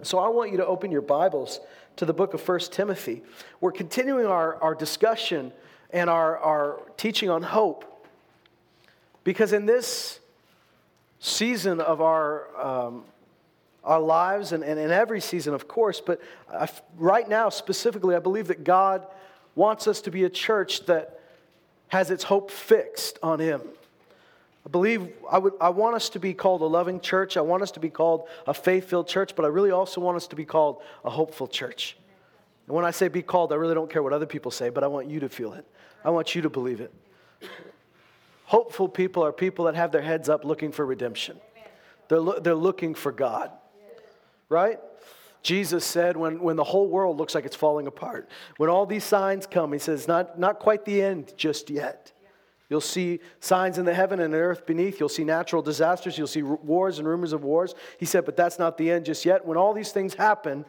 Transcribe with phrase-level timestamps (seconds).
[0.00, 1.60] So I want you to open your Bibles
[1.96, 3.22] to the book of 1 Timothy.
[3.60, 5.52] We're continuing our, our discussion
[5.90, 8.06] and our, our teaching on hope
[9.22, 10.18] because in this
[11.20, 13.04] season of our, um,
[13.84, 16.20] our lives and, and in every season, of course, but
[16.50, 19.06] I, right now specifically, I believe that God
[19.54, 21.20] wants us to be a church that
[21.88, 23.60] has its hope fixed on Him.
[24.64, 27.36] I believe I, would, I want us to be called a loving church.
[27.36, 30.16] I want us to be called a faith filled church, but I really also want
[30.16, 31.96] us to be called a hopeful church.
[32.66, 34.84] And when I say be called, I really don't care what other people say, but
[34.84, 35.66] I want you to feel it.
[36.04, 36.94] I want you to believe it.
[38.44, 41.40] Hopeful people are people that have their heads up looking for redemption,
[42.08, 43.50] they're, lo- they're looking for God,
[44.48, 44.78] right?
[45.42, 49.02] Jesus said when, when the whole world looks like it's falling apart, when all these
[49.02, 52.11] signs come, he says, not, not quite the end just yet.
[52.72, 54.98] You'll see signs in the heaven and the earth beneath.
[54.98, 56.16] You'll see natural disasters.
[56.16, 57.74] You'll see wars and rumors of wars.
[57.98, 59.44] He said, but that's not the end just yet.
[59.44, 60.64] When all these things happen,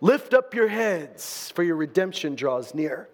[0.00, 3.08] lift up your heads, for your redemption draws near.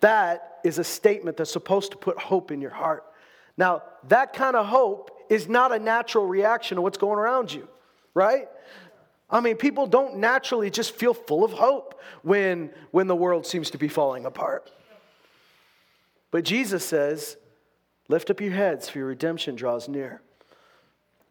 [0.00, 3.04] That is a statement that's supposed to put hope in your heart.
[3.56, 7.68] Now, that kind of hope is not a natural reaction to what's going around you,
[8.14, 8.48] right?
[9.30, 13.70] I mean, people don't naturally just feel full of hope when, when the world seems
[13.70, 14.72] to be falling apart.
[16.30, 17.36] But Jesus says,
[18.08, 20.22] Lift up your heads, for your redemption draws near.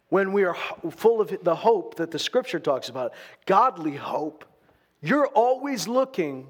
[0.09, 0.55] When we are
[0.91, 3.13] full of the hope that the scripture talks about,
[3.45, 4.45] godly hope,
[5.01, 6.47] you're always looking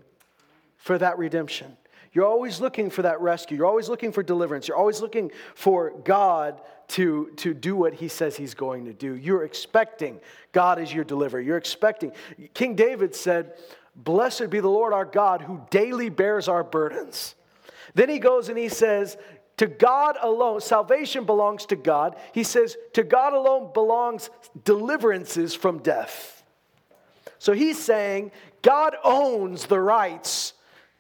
[0.76, 1.78] for that redemption.
[2.14, 3.58] You're always looking for that rescue.
[3.58, 4.68] You're always looking for deliverance.
[4.68, 9.16] You're always looking for God to, to do what he says he's going to do.
[9.16, 10.20] You're expecting
[10.52, 11.42] God is your deliverer.
[11.42, 12.12] You're expecting.
[12.54, 13.54] King David said,
[13.96, 17.36] Blessed be the Lord our God who daily bears our burdens.
[17.98, 19.18] Then he goes and he says,
[19.58, 22.16] To God alone, salvation belongs to God.
[22.32, 24.30] He says, To God alone belongs
[24.64, 26.44] deliverances from death.
[27.40, 28.32] So he's saying,
[28.62, 30.54] God owns the rights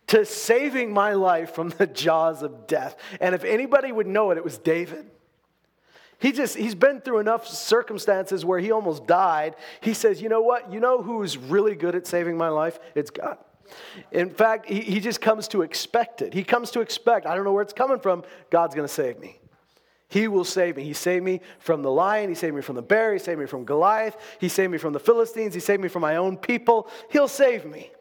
[0.08, 2.95] to saving my life from the jaws of death.
[3.22, 5.06] And if anybody would know it, it was David.
[6.18, 9.56] He just, he's been through enough circumstances where he almost died.
[9.81, 10.74] He says, You know what?
[10.74, 12.80] You know who's really good at saving my life?
[12.96, 13.38] It's God.
[14.11, 16.33] In fact, he, he just comes to expect it.
[16.33, 19.19] He comes to expect, I don't know where it's coming from, God's going to save
[19.19, 19.39] me.
[20.09, 20.83] He will save me.
[20.83, 22.29] He saved me from the lion.
[22.29, 23.13] He saved me from the bear.
[23.13, 24.16] He saved me from Goliath.
[24.39, 25.53] He saved me from the Philistines.
[25.53, 26.89] He saved me from my own people.
[27.11, 27.91] He'll save me.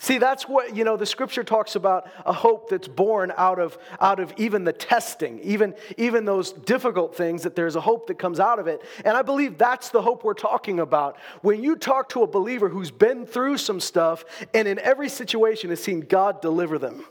[0.00, 3.76] See, that's what, you know, the scripture talks about a hope that's born out of,
[4.00, 8.16] out of even the testing, even, even those difficult things, that there's a hope that
[8.16, 8.80] comes out of it.
[9.04, 11.18] And I believe that's the hope we're talking about.
[11.42, 15.70] When you talk to a believer who's been through some stuff and in every situation
[15.70, 17.04] has seen God deliver them,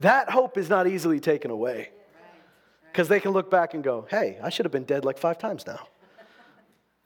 [0.00, 1.90] that hope is not easily taken away.
[2.90, 5.38] Because they can look back and go, hey, I should have been dead like five
[5.38, 5.86] times now.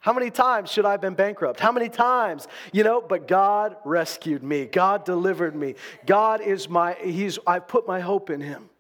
[0.07, 1.59] How many times should I have been bankrupt?
[1.59, 2.47] How many times?
[2.73, 4.67] You know, but God rescued me.
[4.67, 5.75] God delivered me.
[6.07, 8.71] God is my, He's, I put my hope in Him.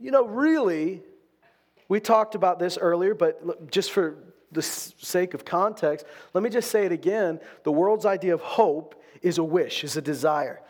[0.00, 1.00] You know, really,
[1.88, 4.16] we talked about this earlier, but just for
[4.50, 7.38] the sake of context, let me just say it again.
[7.62, 10.60] The world's idea of hope is a wish, is a desire.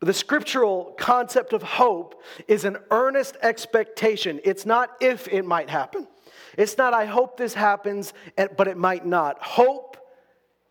[0.00, 4.40] The scriptural concept of hope is an earnest expectation.
[4.44, 6.08] It's not if it might happen.
[6.56, 8.12] It's not, I hope this happens,
[8.56, 9.42] but it might not.
[9.42, 9.96] Hope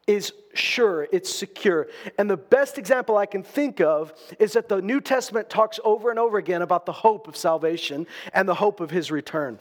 [0.08, 1.88] is sure, it's secure.
[2.18, 6.10] And the best example I can think of is that the New Testament talks over
[6.10, 9.60] and over again about the hope of salvation and the hope of his return.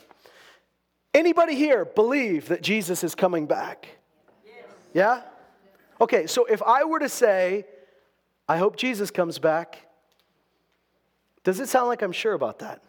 [1.13, 3.89] Anybody here believe that Jesus is coming back?
[4.47, 4.65] Yes.
[4.95, 5.23] Yeah?
[6.01, 7.67] Okay, so if I were to say,
[8.49, 9.87] I hope Jesus comes back,
[11.45, 12.83] does it sound like I'm sure about that?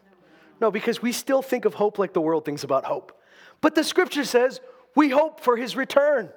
[0.60, 3.19] No, because we still think of hope like the world thinks about hope.
[3.60, 4.60] But the scripture says
[4.94, 6.30] we hope for his return.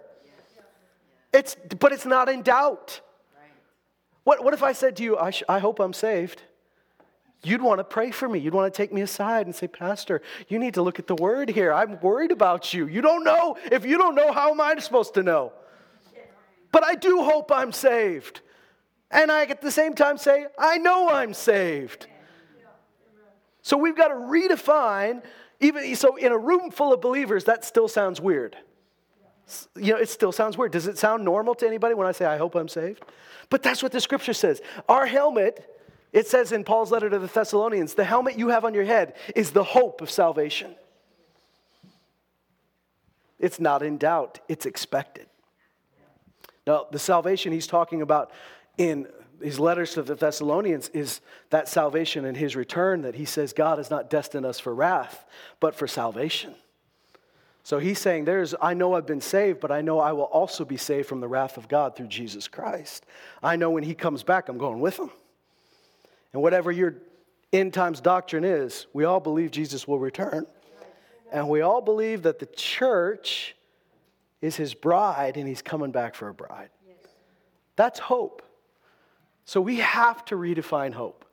[1.33, 3.01] It's, but it's not in doubt.
[4.23, 6.43] What, what if I said to you, I, sh- I hope I'm saved?
[7.43, 8.39] You'd want to pray for me.
[8.39, 11.15] You'd want to take me aside and say, Pastor, you need to look at the
[11.15, 11.73] word here.
[11.73, 12.87] I'm worried about you.
[12.87, 13.57] You don't know.
[13.69, 15.51] If you don't know, how am I supposed to know?
[16.71, 18.41] But I do hope I'm saved.
[19.11, 22.07] And I at the same time say, I know I'm saved.
[23.61, 25.21] So we've got to redefine
[25.63, 28.57] even so, in a room full of believers, that still sounds weird.
[29.75, 30.71] You know, it still sounds weird.
[30.71, 33.03] Does it sound normal to anybody when I say, I hope I'm saved?
[33.49, 34.61] But that's what the scripture says.
[34.87, 35.69] Our helmet,
[36.11, 39.15] it says in Paul's letter to the Thessalonians, the helmet you have on your head
[39.35, 40.75] is the hope of salvation.
[43.39, 45.27] It's not in doubt, it's expected.
[46.65, 48.31] Now, the salvation he's talking about
[48.77, 49.07] in
[49.41, 53.77] his letters to the Thessalonians is that salvation and his return that he says God
[53.77, 55.25] has not destined us for wrath,
[55.59, 56.55] but for salvation.
[57.63, 60.65] So he's saying, There's, I know I've been saved, but I know I will also
[60.65, 63.05] be saved from the wrath of God through Jesus Christ.
[63.41, 65.09] I know when he comes back, I'm going with him.
[66.33, 66.95] And whatever your
[67.53, 70.45] end times doctrine is, we all believe Jesus will return.
[71.31, 73.55] And we all believe that the church
[74.41, 76.69] is his bride and he's coming back for a bride.
[77.75, 78.43] That's hope.
[79.45, 81.25] So we have to redefine hope.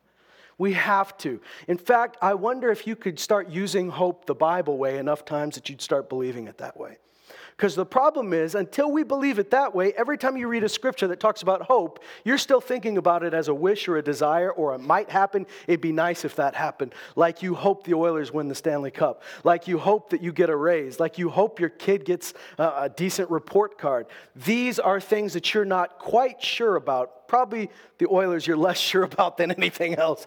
[0.59, 1.41] We have to.
[1.69, 5.55] In fact, I wonder if you could start using hope the Bible way enough times
[5.55, 6.99] that you'd start believing it that way.
[7.61, 10.69] Because the problem is, until we believe it that way, every time you read a
[10.69, 14.03] scripture that talks about hope, you're still thinking about it as a wish or a
[14.03, 15.47] desire or it might happen.
[15.67, 16.95] It'd be nice if that happened.
[17.17, 19.23] Like you hope the Oilers win the Stanley Cup.
[19.45, 20.99] Like you hope that you get a raise.
[20.99, 24.07] Like you hope your kid gets a, decent report card.
[24.35, 27.29] These are things that you're not quite sure about.
[27.29, 27.69] Probably
[27.99, 30.27] the Oilers you're less sure about than anything else.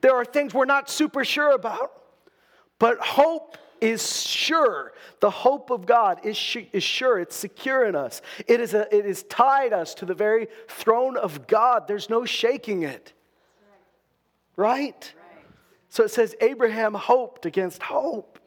[0.00, 1.92] There are things we're not super sure about.
[2.80, 4.92] But hope is sure.
[5.20, 7.18] The hope of God is, is sure.
[7.18, 8.22] It's secure in us.
[8.46, 11.88] It is, a, it is tied us to the very throne of God.
[11.88, 13.12] There's no shaking it.
[14.56, 15.14] Right?
[15.18, 15.44] right?
[15.88, 18.38] So it says Abraham hoped against hope.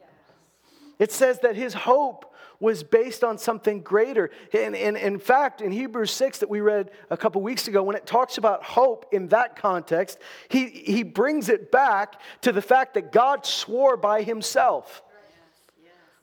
[0.98, 2.30] It says that his hope
[2.60, 4.30] was based on something greater.
[4.52, 7.96] And, and, in fact, in Hebrews 6 that we read a couple weeks ago, when
[7.96, 10.18] it talks about hope in that context,
[10.48, 15.02] he, he brings it back to the fact that God swore by himself.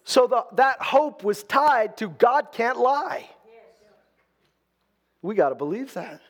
[0.07, 3.29] So the, that hope was tied to God can't lie.
[5.21, 6.21] We got to believe that.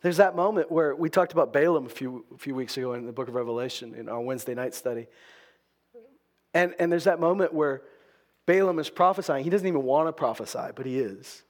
[0.00, 3.04] There's that moment where we talked about Balaam a few, a few weeks ago in
[3.04, 5.08] the book of Revelation in our Wednesday night study.
[6.54, 7.82] And, and there's that moment where
[8.46, 9.44] Balaam is prophesying.
[9.44, 11.42] He doesn't even want to prophesy, but he is.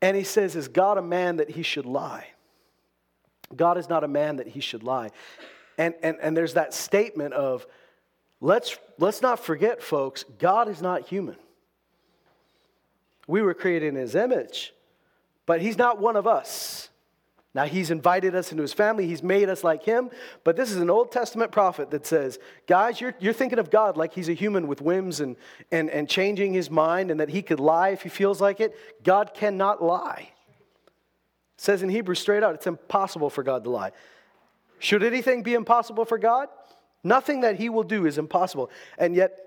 [0.00, 2.28] And he says, Is God a man that he should lie?
[3.56, 5.10] God is not a man that he should lie.
[5.76, 7.66] And, and, and there's that statement of,
[8.40, 11.36] Let's, let's not forget, folks, God is not human.
[13.26, 14.72] We were created in his image,
[15.44, 16.88] but he's not one of us.
[17.54, 20.10] Now, he's invited us into his family, he's made us like him,
[20.44, 23.96] but this is an Old Testament prophet that says, guys, you're, you're thinking of God
[23.96, 25.34] like he's a human with whims and,
[25.72, 28.76] and, and changing his mind and that he could lie if he feels like it.
[29.02, 30.28] God cannot lie.
[31.56, 33.92] It says in Hebrews straight out, it's impossible for God to lie.
[34.78, 36.48] Should anything be impossible for God?
[37.08, 38.70] Nothing that he will do is impossible.
[38.98, 39.38] And yet,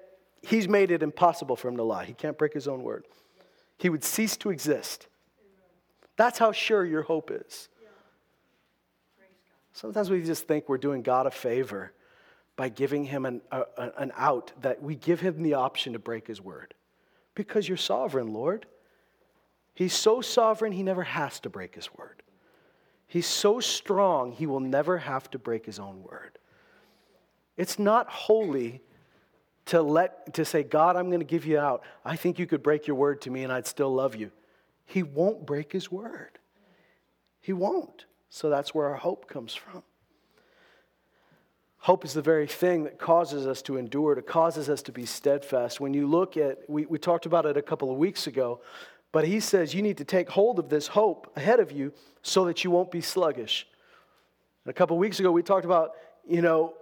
[0.42, 2.06] he's made it impossible for him to lie.
[2.06, 3.06] He can't break his own word.
[3.78, 5.08] He would cease to exist.
[6.18, 7.70] That's how sure your hope is.
[9.74, 11.94] Sometimes we just think we're doing God a favor
[12.56, 13.42] by giving him an,
[13.78, 16.74] an out, that we give him the option to break his word.
[17.36, 18.66] Because you're sovereign, Lord.
[19.74, 22.24] He's so sovereign, he never has to break his word.
[23.08, 26.38] He's so strong, he will never have to break his own word.
[27.58, 28.82] It's not holy
[29.66, 31.84] to let to say, God, I'm going to give you out.
[32.04, 34.32] I think you could break your word to me and I'd still love you.
[34.86, 36.40] He won't break his word.
[37.40, 38.06] He won't.
[38.30, 39.84] So that's where our hope comes from.
[41.80, 45.06] Hope is the very thing that causes us to endure, it causes us to be
[45.06, 45.80] steadfast.
[45.80, 48.62] When you look at, we, we talked about it a couple of weeks ago,
[49.12, 52.46] but he says you need to take hold of this hope ahead of you so
[52.46, 53.68] that you won't be sluggish.
[54.64, 55.94] And a couple of weeks ago, we talked about,
[56.28, 56.76] you know,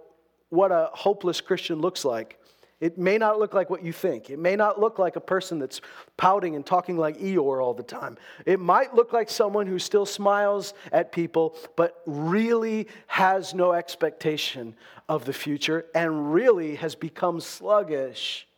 [0.50, 2.36] what a hopeless Christian looks like.
[2.80, 4.30] It may not look like what you think.
[4.30, 5.82] It may not look like a person that's
[6.16, 8.16] pouting and talking like Eeyore all the time.
[8.46, 14.74] It might look like someone who still smiles at people, but really has no expectation
[15.10, 18.48] of the future and really has become sluggish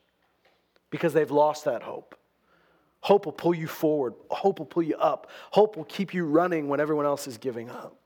[0.90, 2.16] because they've lost that hope.
[3.00, 6.68] Hope will pull you forward, hope will pull you up, hope will keep you running
[6.68, 7.96] when everyone else is giving up.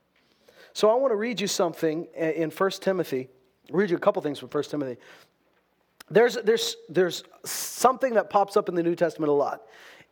[0.73, 3.29] So I want to read you something in 1 Timothy
[3.69, 4.99] I'll read you a couple things from 1 Timothy.
[6.09, 9.63] There's, there's, there's something that pops up in the New Testament a lot,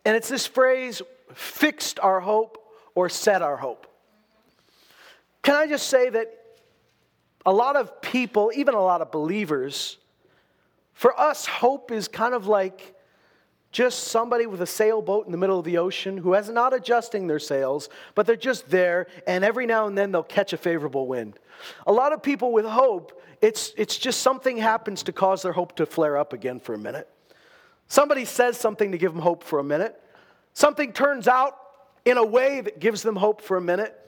[0.04, 1.02] and it's this phrase
[1.34, 2.58] fixed our hope
[2.96, 3.88] or set our hope.
[5.42, 6.34] Can I just say that
[7.46, 9.98] a lot of people, even a lot of believers,
[10.94, 12.96] for us, hope is kind of like
[13.72, 17.28] just somebody with a sailboat in the middle of the ocean who is not adjusting
[17.28, 21.08] their sails, but they're just there, and every now and then they'll catch a favorable
[21.08, 21.38] wind.
[21.86, 25.76] A lot of people with hope, it's, it's just something happens to cause their hope
[25.78, 27.08] to flare up again for a minute.
[27.88, 30.00] Somebody says something to give them hope for a minute.
[30.54, 31.58] Something turns out
[32.06, 34.00] in a way that gives them hope for a minute.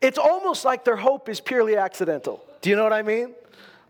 [0.00, 2.44] It's almost like their hope is purely accidental.
[2.60, 3.34] Do you know what I mean?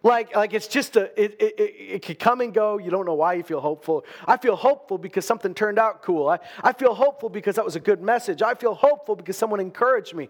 [0.02, 1.62] Like, like it's just a, it, it, it,
[1.94, 2.78] it could come and go.
[2.78, 4.04] You don't know why you feel hopeful.
[4.26, 6.28] I feel hopeful because something turned out cool.
[6.28, 8.42] I, I feel hopeful because that was a good message.
[8.42, 10.28] I feel hopeful because someone encouraged me.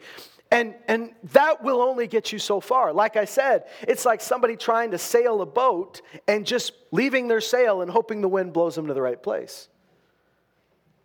[0.53, 2.93] And, and that will only get you so far.
[2.93, 7.41] Like I said, it's like somebody trying to sail a boat and just leaving their
[7.41, 9.71] sail and hoping the wind blows them to the right place.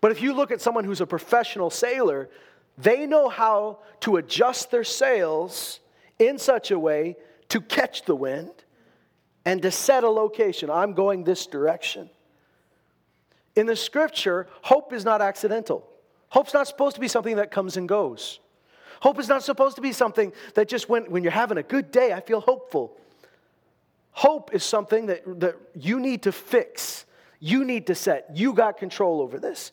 [0.01, 2.29] But if you look at someone who's a professional sailor,
[2.77, 5.79] they know how to adjust their sails
[6.19, 7.15] in such a way
[7.47, 8.51] to catch the wind
[9.45, 10.69] and to set a location.
[10.69, 12.09] I'm going this direction.
[13.55, 15.87] In the scripture, hope is not accidental.
[16.27, 18.41] Hope's not supposed to be something that comes and goes.
[19.01, 21.91] Hope is not supposed to be something that just when, when you're having a good
[21.91, 22.97] day, I feel hopeful.
[24.11, 27.05] Hope is something that, that you need to fix,
[27.39, 28.31] you need to set.
[28.33, 29.71] You got control over this.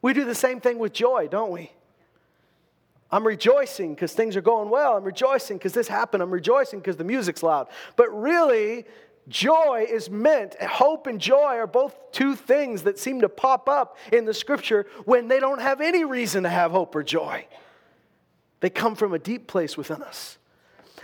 [0.00, 1.70] We do the same thing with joy, don't we?
[3.10, 4.96] I'm rejoicing because things are going well.
[4.96, 6.22] I'm rejoicing because this happened.
[6.22, 7.68] I'm rejoicing because the music's loud.
[7.96, 8.86] But really,
[9.28, 13.98] joy is meant, hope and joy are both two things that seem to pop up
[14.10, 17.46] in the scripture when they don't have any reason to have hope or joy.
[18.62, 20.38] They come from a deep place within us.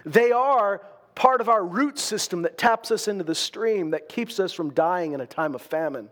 [0.06, 0.80] They are
[1.16, 4.72] part of our root system that taps us into the stream that keeps us from
[4.72, 6.08] dying in a time of famine.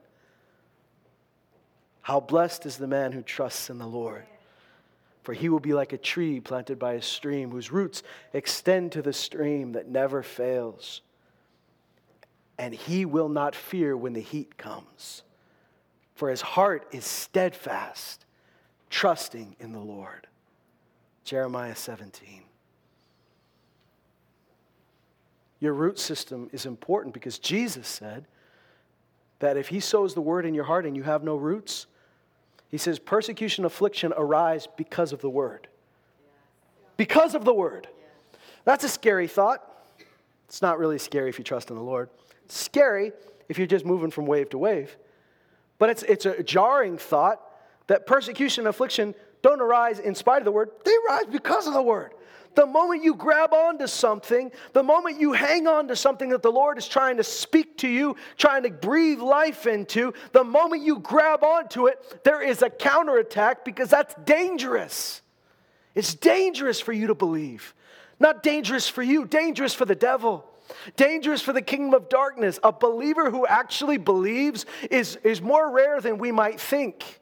[2.02, 4.24] How blessed is the man who trusts in the Lord.
[5.22, 9.02] For he will be like a tree planted by a stream, whose roots extend to
[9.02, 11.00] the stream that never fails.
[12.58, 15.22] And he will not fear when the heat comes,
[16.16, 18.24] for his heart is steadfast,
[18.90, 20.26] trusting in the Lord.
[21.26, 22.44] Jeremiah 17.
[25.58, 28.26] Your root system is important because Jesus said
[29.40, 31.88] that if he sows the word in your heart and you have no roots,
[32.68, 35.66] he says, persecution, affliction arise because of the word.
[36.96, 37.88] Because of the word.
[38.64, 39.62] That's a scary thought.
[40.46, 42.08] It's not really scary if you trust in the Lord.
[42.44, 43.10] It's scary
[43.48, 44.96] if you're just moving from wave to wave.
[45.78, 47.40] But it's, it's a jarring thought
[47.88, 49.14] that persecution and affliction
[49.46, 52.10] don't arise in spite of the word, they arise because of the word.
[52.56, 56.50] The moment you grab onto something, the moment you hang on to something that the
[56.50, 60.98] Lord is trying to speak to you, trying to breathe life into, the moment you
[60.98, 65.22] grab onto it, there is a counterattack because that's dangerous.
[65.94, 67.72] It's dangerous for you to believe.
[68.18, 70.44] Not dangerous for you, dangerous for the devil.
[70.96, 72.58] Dangerous for the kingdom of darkness.
[72.64, 77.20] A believer who actually believes is, is more rare than we might think.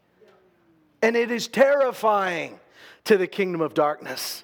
[1.05, 2.59] And it is terrifying
[3.05, 4.43] to the kingdom of darkness.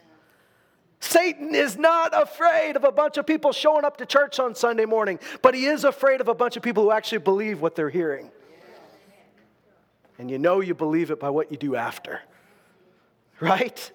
[1.01, 4.85] Satan is not afraid of a bunch of people showing up to church on Sunday
[4.85, 7.89] morning, but he is afraid of a bunch of people who actually believe what they're
[7.89, 8.31] hearing.
[10.19, 12.21] And you know you believe it by what you do after.
[13.41, 13.91] Right?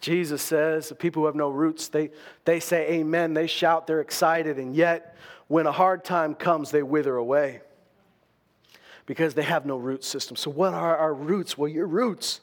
[0.00, 2.12] Jesus says the people who have no roots, they,
[2.44, 5.16] they say amen, they shout, they're excited, and yet
[5.48, 7.62] when a hard time comes, they wither away
[9.06, 10.36] because they have no root system.
[10.36, 11.56] So, what are our roots?
[11.56, 12.40] Well, your roots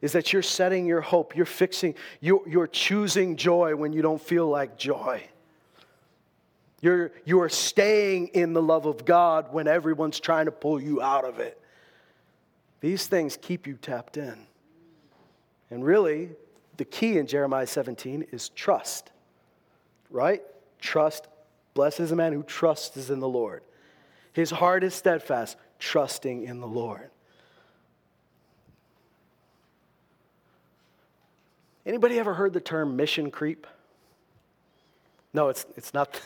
[0.00, 4.20] is that you're setting your hope, you're fixing, you're, you're choosing joy when you don't
[4.20, 5.22] feel like joy.
[6.80, 11.24] You're, you're staying in the love of God when everyone's trying to pull you out
[11.24, 11.58] of it.
[12.80, 14.36] These things keep you tapped in.
[15.70, 16.28] And really,
[16.76, 19.10] the key in Jeremiah 17 is trust,
[20.10, 20.42] right?
[20.78, 21.26] Trust.
[21.72, 23.62] Blessed is the man who trusts in the Lord.
[24.34, 27.10] His heart is steadfast, trusting in the Lord.
[31.84, 33.66] Anybody ever heard the term mission creep?
[35.34, 36.18] No, it's, it's not.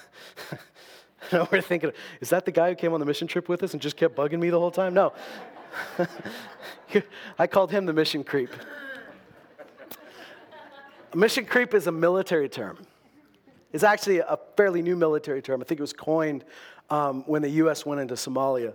[1.33, 3.73] no, we're thinking, is that the guy who came on the mission trip with us
[3.73, 4.95] and just kept bugging me the whole time?
[4.95, 5.13] No.
[7.39, 8.51] I called him the mission creep.
[11.17, 12.79] mission creep is a military term.
[13.73, 15.61] It's actually a fairly new military term.
[15.61, 16.45] I think it was coined
[16.91, 17.85] um, when the U.S.
[17.85, 18.75] went into Somalia.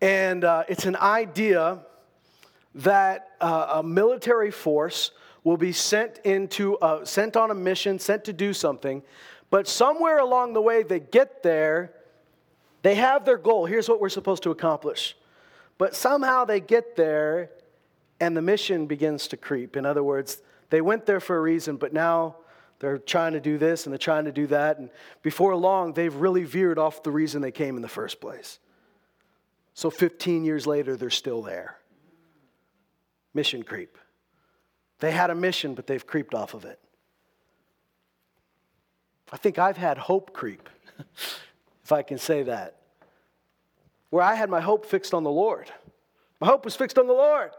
[0.00, 1.80] And uh, it's an idea
[2.74, 5.12] that uh, a military force
[5.44, 9.02] will be sent into uh, sent on a mission, sent to do something,
[9.50, 11.92] but somewhere along the way they get there,
[12.82, 13.66] they have their goal.
[13.66, 15.16] Here's what we're supposed to accomplish.
[15.78, 17.50] But somehow they get there
[18.20, 19.76] and the mission begins to creep.
[19.76, 22.36] In other words, they went there for a reason, but now
[22.78, 24.78] they're trying to do this and they're trying to do that.
[24.78, 24.90] And
[25.22, 28.58] before long, they've really veered off the reason they came in the first place.
[29.74, 31.76] So 15 years later, they're still there.
[33.34, 33.98] Mission creep.
[35.00, 36.78] They had a mission, but they've creeped off of it.
[39.32, 40.68] I think I've had hope creep,
[41.82, 42.76] if I can say that,
[44.10, 45.70] where I had my hope fixed on the Lord.
[46.40, 47.50] My hope was fixed on the Lord.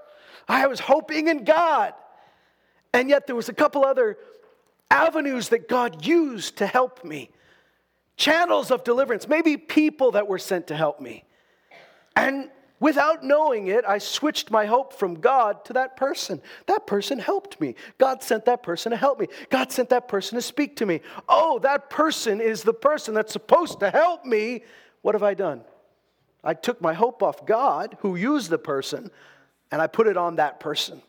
[0.47, 1.93] I was hoping in God.
[2.93, 4.17] And yet there was a couple other
[4.89, 7.29] avenues that God used to help me
[8.15, 11.25] channels of deliverance, maybe people that were sent to help me.
[12.15, 16.41] And without knowing it, I switched my hope from God to that person.
[16.67, 17.75] That person helped me.
[17.97, 19.27] God sent that person to help me.
[19.49, 21.01] God sent that person to speak to me.
[21.27, 24.63] Oh, that person is the person that's supposed to help me.
[25.01, 25.61] What have I done?
[26.43, 29.09] I took my hope off God, who used the person,
[29.71, 31.01] and I put it on that person.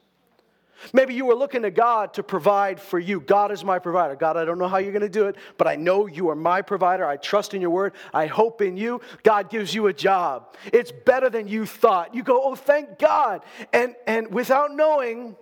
[0.93, 3.21] Maybe you were looking to God to provide for you.
[3.21, 4.15] God is my provider.
[4.15, 6.35] God, I don't know how you're going to do it, but I know you are
[6.35, 7.07] my provider.
[7.07, 7.95] I trust in your word.
[8.13, 9.01] I hope in you.
[9.23, 10.55] God gives you a job.
[10.73, 12.15] It's better than you thought.
[12.15, 13.43] You go, oh, thank God.
[13.73, 15.37] And, and without knowing,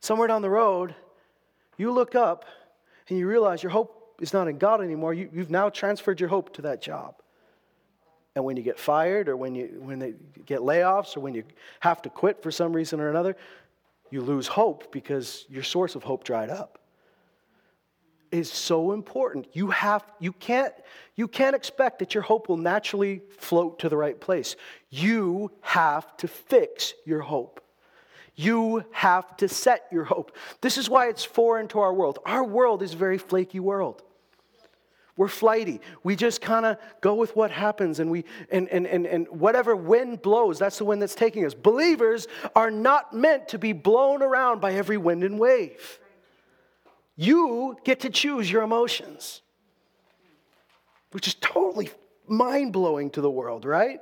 [0.00, 0.94] somewhere down the road,
[1.76, 2.44] you look up
[3.08, 5.12] and you realize your hope is not in God anymore.
[5.12, 7.16] You, you've now transferred your hope to that job.
[8.34, 11.44] And when you get fired or when, you, when they get layoffs or when you
[11.80, 13.36] have to quit for some reason or another,
[14.10, 16.78] you lose hope because your source of hope dried up.
[18.32, 19.46] Is so important.
[19.52, 20.74] You have you can't
[21.14, 24.56] you can't expect that your hope will naturally float to the right place.
[24.90, 27.60] You have to fix your hope.
[28.34, 30.36] You have to set your hope.
[30.60, 32.18] This is why it's foreign to our world.
[32.26, 34.02] Our world is a very flaky world
[35.16, 35.80] we're flighty.
[36.02, 39.74] We just kind of go with what happens and we and, and, and, and whatever
[39.74, 41.54] wind blows, that's the wind that's taking us.
[41.54, 45.98] Believers are not meant to be blown around by every wind and wave.
[47.16, 49.40] You get to choose your emotions.
[51.12, 51.88] Which is totally
[52.28, 54.00] mind-blowing to the world, right?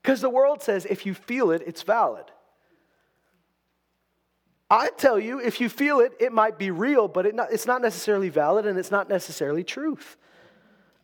[0.00, 2.26] Because the world says if you feel it, it's valid.
[4.70, 7.66] I tell you, if you feel it, it might be real, but it not, it's
[7.66, 10.16] not necessarily valid and it's not necessarily truth.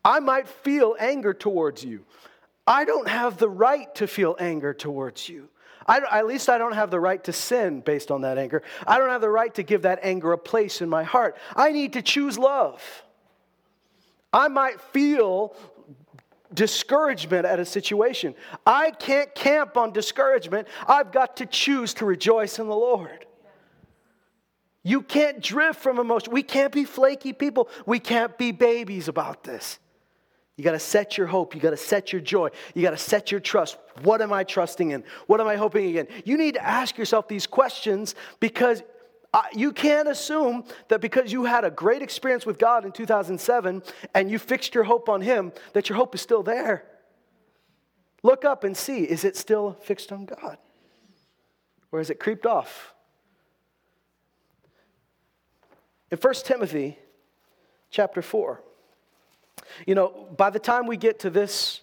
[0.05, 2.05] I might feel anger towards you.
[2.67, 5.49] I don't have the right to feel anger towards you.
[5.87, 8.63] I, at least I don't have the right to sin based on that anger.
[8.87, 11.37] I don't have the right to give that anger a place in my heart.
[11.57, 12.83] I need to choose love.
[14.33, 15.57] I might feel
[16.55, 18.35] discouragement at a situation.
[18.67, 20.69] I can't camp on discouragement.
[20.87, 23.27] I've got to choose to rejoice in the Lord.
[24.85, 26.33] You can't drift from emotion.
[26.33, 27.69] We can't be flaky people.
[27.87, 29.79] We can't be babies about this.
[30.57, 31.55] You got to set your hope.
[31.55, 32.51] You got to set your joy.
[32.75, 33.79] You got to set your trust.
[34.03, 35.03] What am I trusting in?
[35.27, 36.09] What am I hoping again?
[36.25, 38.83] You need to ask yourself these questions because
[39.35, 43.83] uh, you can't assume that because you had a great experience with God in 2007
[44.15, 46.85] and you fixed your hope on Him, that your hope is still there.
[48.23, 50.59] Look up and see is it still fixed on God?
[51.91, 52.95] Or has it creeped off?
[56.11, 56.99] In 1 Timothy
[57.91, 58.63] chapter 4,
[59.87, 61.81] you know, by the time we get to this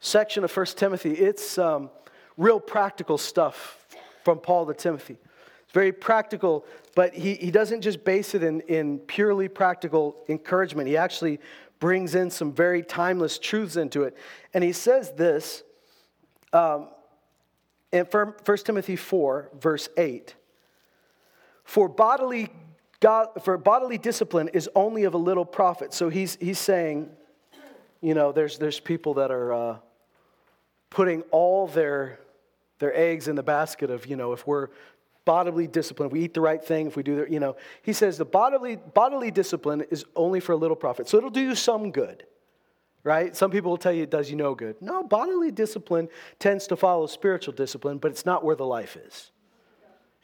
[0.00, 1.90] section of 1 Timothy, it's um,
[2.36, 3.84] real practical stuff
[4.24, 5.16] from Paul to Timothy.
[5.62, 10.88] It's very practical, but he, he doesn't just base it in, in purely practical encouragement.
[10.88, 11.40] He actually
[11.80, 14.16] brings in some very timeless truths into it.
[14.54, 15.62] And he says this
[16.52, 16.88] um,
[17.92, 20.34] in 1 Timothy 4, verse 8
[21.64, 22.50] For bodily
[23.00, 25.92] God, for bodily discipline is only of a little profit.
[25.92, 27.10] So he's, he's saying,
[28.00, 29.76] you know, there's, there's people that are uh,
[30.90, 32.18] putting all their,
[32.78, 34.68] their eggs in the basket of, you know, if we're
[35.24, 37.92] bodily discipline, if we eat the right thing, if we do the, you know, he
[37.92, 41.08] says the bodily, bodily discipline is only for a little profit.
[41.08, 42.24] So it'll do you some good,
[43.02, 43.34] right?
[43.36, 44.80] Some people will tell you it does you no good.
[44.80, 49.32] No, bodily discipline tends to follow spiritual discipline, but it's not where the life is.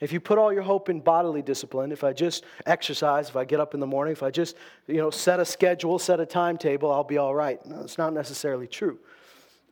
[0.03, 3.45] If you put all your hope in bodily discipline, if I just exercise, if I
[3.45, 4.57] get up in the morning, if I just,
[4.89, 7.65] you know, set a schedule, set a timetable, I'll be all right.
[7.65, 8.99] No, it's not necessarily true.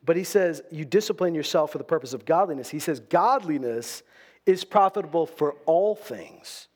[0.05, 2.69] But he says you discipline yourself for the purpose of godliness.
[2.69, 4.03] He says godliness
[4.45, 6.69] is profitable for all things,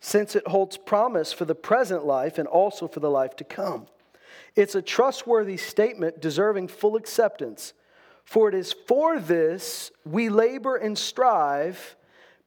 [0.00, 3.86] since it holds promise for the present life and also for the life to come.
[4.56, 7.74] It's a trustworthy statement deserving full acceptance
[8.24, 11.96] for it is for this we labor and strive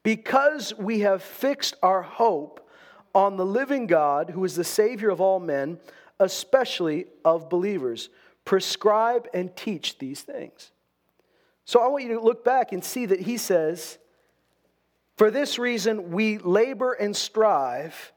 [0.04, 2.70] because we have fixed our hope
[3.14, 5.80] on the living God who is the Savior of all men,
[6.20, 8.10] especially of believers.
[8.44, 10.72] Prescribe and teach these things.
[11.66, 13.98] So I want you to look back and see that he says,
[15.18, 18.14] For this reason we labor and strive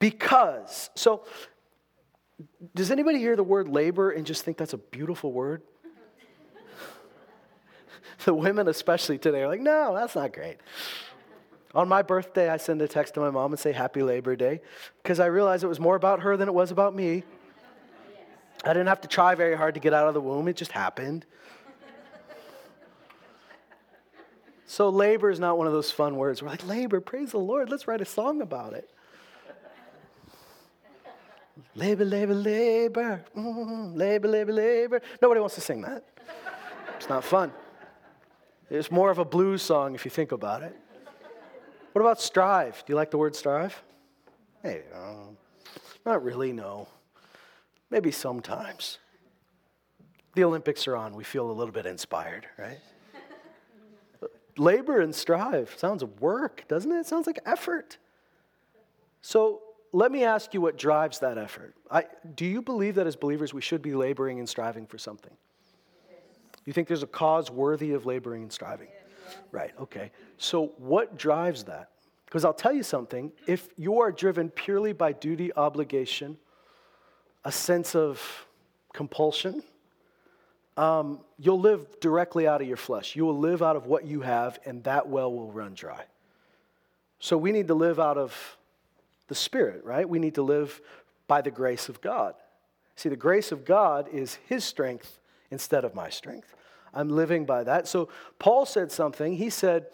[0.00, 0.90] because.
[0.96, 1.24] So,
[2.74, 5.62] does anybody hear the word labor and just think that's a beautiful word?
[8.24, 10.58] the women, especially today, are like, no, that's not great.
[11.74, 14.60] On my birthday, I send a text to my mom and say, Happy Labor Day,
[15.02, 17.24] because I realized it was more about her than it was about me.
[18.64, 20.72] I didn't have to try very hard to get out of the womb, it just
[20.72, 21.26] happened.
[24.66, 26.42] So, labor is not one of those fun words.
[26.42, 28.90] We're like, labor, praise the Lord, let's write a song about it.
[31.76, 33.24] Labor, labor, labor.
[33.36, 35.02] Mm, labor, labor, labor.
[35.20, 36.04] Nobody wants to sing that.
[36.96, 37.52] It's not fun.
[38.70, 40.76] It's more of a blues song if you think about it.
[41.92, 42.82] What about strive?
[42.86, 43.80] Do you like the word strive?
[44.62, 45.36] Hey, um,
[46.04, 46.88] not really, no.
[47.90, 48.98] Maybe sometimes.
[50.34, 51.14] The Olympics are on.
[51.14, 52.80] We feel a little bit inspired, right?
[54.56, 57.00] Labor and strive sounds of work, doesn't it?
[57.00, 57.98] It sounds like effort.
[59.22, 61.74] So let me ask you what drives that effort.
[61.90, 65.32] I, do you believe that as believers we should be laboring and striving for something?
[66.64, 68.88] You think there's a cause worthy of laboring and striving?
[69.50, 70.10] Right, okay.
[70.38, 71.90] So, what drives that?
[72.26, 76.36] Because I'll tell you something if you are driven purely by duty, obligation,
[77.44, 78.46] a sense of
[78.92, 79.62] compulsion,
[80.76, 83.14] um, you'll live directly out of your flesh.
[83.14, 86.04] You will live out of what you have, and that well will run dry.
[87.18, 88.56] So, we need to live out of
[89.28, 90.08] the Spirit, right?
[90.08, 90.80] We need to live
[91.26, 92.34] by the grace of God.
[92.96, 95.18] See, the grace of God is His strength
[95.50, 96.54] instead of my strength.
[96.92, 97.88] I'm living by that.
[97.88, 99.36] So Paul said something.
[99.36, 99.86] He said,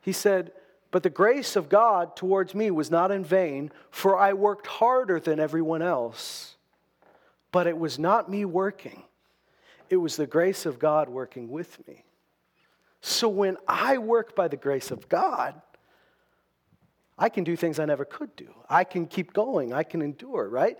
[0.00, 0.52] he said,
[0.90, 5.20] but the grace of God towards me was not in vain, for I worked harder
[5.20, 6.56] than everyone else.
[7.52, 9.02] But it was not me working,
[9.90, 12.04] it was the grace of God working with me.
[13.00, 15.54] So when I work by the grace of God,
[17.18, 18.48] I can do things I never could do.
[18.68, 19.72] I can keep going.
[19.72, 20.78] I can endure, right?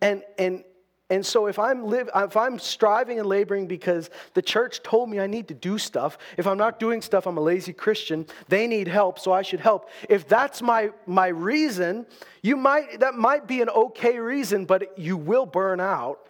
[0.00, 0.64] And, and,
[1.10, 5.18] and so if I'm live, if I'm striving and laboring because the church told me
[5.20, 8.26] I need to do stuff, if I'm not doing stuff, I'm a lazy Christian.
[8.48, 9.88] They need help, so I should help.
[10.08, 12.04] If that's my my reason,
[12.42, 16.28] you might that might be an okay reason, but you will burn out.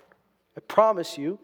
[0.56, 1.40] I promise you.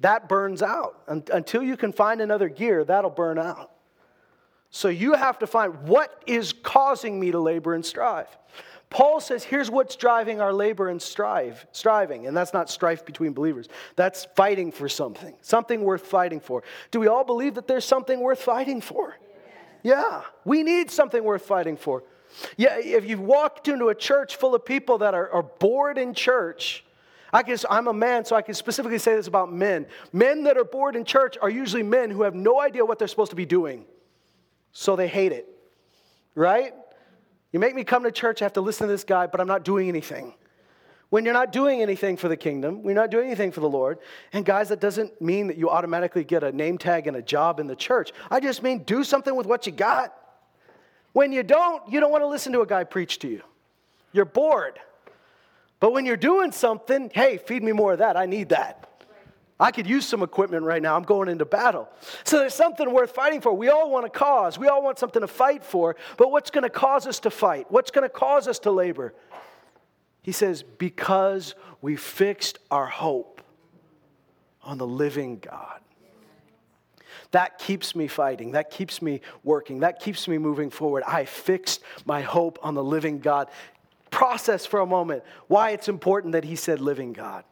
[0.00, 1.02] That burns out.
[1.06, 3.70] Until you can find another gear, that'll burn out.
[4.70, 8.26] So you have to find what is causing me to labor and strive.
[8.94, 12.28] Paul says, here's what's driving our labor and strive, striving.
[12.28, 13.68] And that's not strife between believers.
[13.96, 16.62] That's fighting for something, something worth fighting for.
[16.92, 19.16] Do we all believe that there's something worth fighting for?
[19.82, 22.04] Yeah, we need something worth fighting for.
[22.56, 26.14] Yeah, if you've walked into a church full of people that are, are bored in
[26.14, 26.84] church,
[27.32, 29.86] I guess I'm a man, so I can specifically say this about men.
[30.12, 33.08] Men that are bored in church are usually men who have no idea what they're
[33.08, 33.86] supposed to be doing,
[34.70, 35.48] so they hate it,
[36.36, 36.74] right?
[37.54, 39.46] You make me come to church, I have to listen to this guy, but I'm
[39.46, 40.34] not doing anything.
[41.10, 43.98] When you're not doing anything for the kingdom, we're not doing anything for the Lord.
[44.32, 47.60] And guys, that doesn't mean that you automatically get a name tag and a job
[47.60, 48.12] in the church.
[48.28, 50.12] I just mean do something with what you got.
[51.12, 53.42] When you don't, you don't want to listen to a guy preach to you.
[54.12, 54.80] You're bored.
[55.78, 58.16] But when you're doing something, hey, feed me more of that.
[58.16, 58.88] I need that.
[59.64, 60.94] I could use some equipment right now.
[60.94, 61.88] I'm going into battle.
[62.24, 63.54] So there's something worth fighting for.
[63.54, 64.58] We all want a cause.
[64.58, 65.96] We all want something to fight for.
[66.18, 67.64] But what's going to cause us to fight?
[67.70, 69.14] What's going to cause us to labor?
[70.20, 73.40] He says, because we fixed our hope
[74.62, 75.80] on the living God.
[77.30, 78.52] That keeps me fighting.
[78.52, 79.80] That keeps me working.
[79.80, 81.04] That keeps me moving forward.
[81.06, 83.48] I fixed my hope on the living God.
[84.10, 87.44] Process for a moment why it's important that he said living God.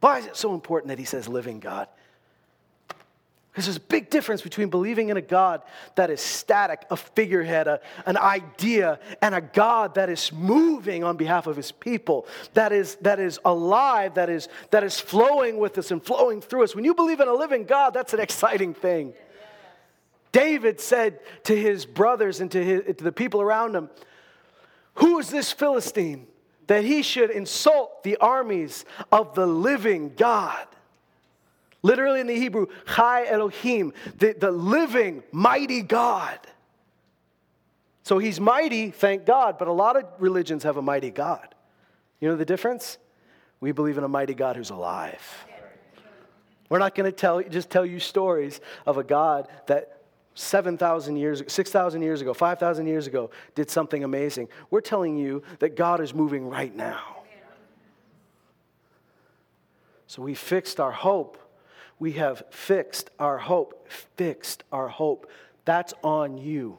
[0.00, 1.88] Why is it so important that he says living God?
[3.58, 5.62] Because there's a big difference between believing in a God
[5.96, 11.16] that is static, a figurehead, a, an idea, and a God that is moving on
[11.16, 15.76] behalf of his people, that is, that is alive, that is, that is flowing with
[15.76, 16.76] us and flowing through us.
[16.76, 19.12] When you believe in a living God, that's an exciting thing.
[20.30, 23.90] David said to his brothers and to, his, to the people around him,
[24.94, 26.28] Who is this Philistine?
[26.68, 30.66] That he should insult the armies of the living God.
[31.82, 36.38] Literally in the Hebrew, Chai Elohim, the, the living, mighty God.
[38.02, 41.54] So he's mighty, thank God, but a lot of religions have a mighty God.
[42.20, 42.98] You know the difference?
[43.60, 45.46] We believe in a mighty God who's alive.
[46.68, 49.97] We're not going to tell just tell you stories of a God that
[50.38, 54.48] 7,000 years, 6,000 years ago, 5,000 years ago did something amazing.
[54.70, 57.16] We're telling you that God is moving right now.
[60.06, 61.36] So we fixed our hope.
[61.98, 63.88] We have fixed our hope.
[64.16, 65.28] Fixed our hope.
[65.64, 66.78] That's on you.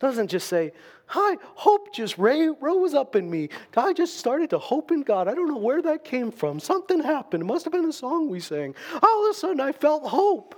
[0.00, 0.72] Doesn't just say,
[1.10, 3.48] Hi, hope just rose up in me.
[3.74, 5.26] I just started to hope in God.
[5.26, 6.60] I don't know where that came from.
[6.60, 7.42] Something happened.
[7.42, 8.74] It must have been a song we sang.
[9.02, 10.54] All of a sudden, I felt hope.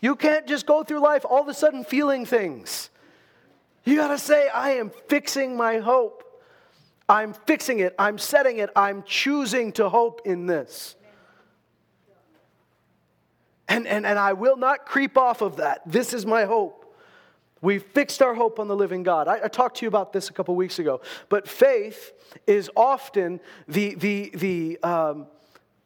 [0.00, 2.90] You can't just go through life all of a sudden feeling things.
[3.84, 6.24] You got to say, I am fixing my hope.
[7.08, 7.94] I'm fixing it.
[7.98, 8.70] I'm setting it.
[8.76, 10.96] I'm choosing to hope in this.
[13.68, 15.82] And, and, and I will not creep off of that.
[15.86, 16.76] This is my hope.
[17.62, 19.28] We fixed our hope on the living God.
[19.28, 22.12] I, I talked to you about this a couple weeks ago, but faith
[22.46, 25.26] is often the, the, the, um,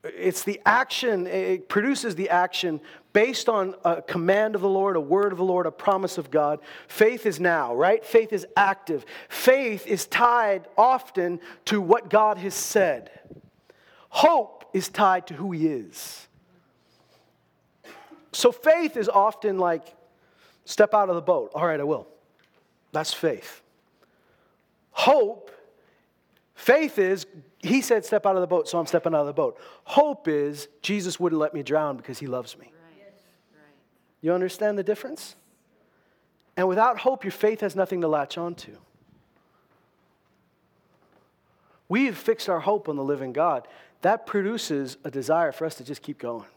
[0.05, 2.81] it's the action, it produces the action
[3.15, 6.31] based on a command of the Lord, a word of the Lord, a promise of
[6.31, 6.59] God.
[6.89, 8.05] Faith is now, right?
[8.05, 9.07] Faith is active.
[9.31, 13.11] Faith is tied often to what God has said.
[14.11, 16.27] Hope is tied to who He is.
[18.33, 19.95] So faith is often like,
[20.65, 21.53] step out of the boat.
[21.55, 22.09] All right, I will.
[22.91, 23.63] That's faith.
[24.91, 25.53] Hope,
[26.57, 27.27] faith is,
[27.61, 29.57] he said, step out of the boat, so I'm stepping out of the boat.
[29.85, 32.73] Hope is, Jesus wouldn't let me drown because he loves me.
[34.25, 35.37] You understand the difference?
[36.57, 38.79] And without hope, your faith has nothing to latch onto.
[41.91, 43.69] We've fixed our hope on the living God.
[44.01, 46.49] That produces a desire for us to just keep going.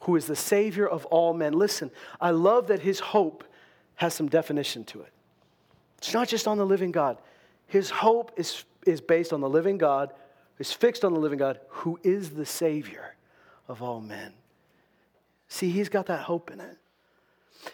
[0.00, 1.54] Who is the Savior of all men.
[1.54, 3.42] Listen, I love that his hope
[3.94, 5.12] has some definition to it.
[5.96, 7.16] It's not just on the living God,
[7.66, 10.12] his hope is, is based on the living God,
[10.58, 13.14] is fixed on the living God, who is the Savior
[13.68, 14.34] of all men.
[15.52, 16.78] See, he's got that hope in it.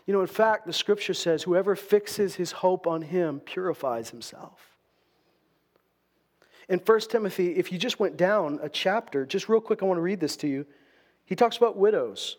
[0.05, 4.77] You know, in fact, the scripture says, whoever fixes his hope on him purifies himself.
[6.69, 9.99] In 1 Timothy, if you just went down a chapter, just real quick, I want
[9.99, 10.67] to read this to you.
[11.25, 12.37] He talks about widows.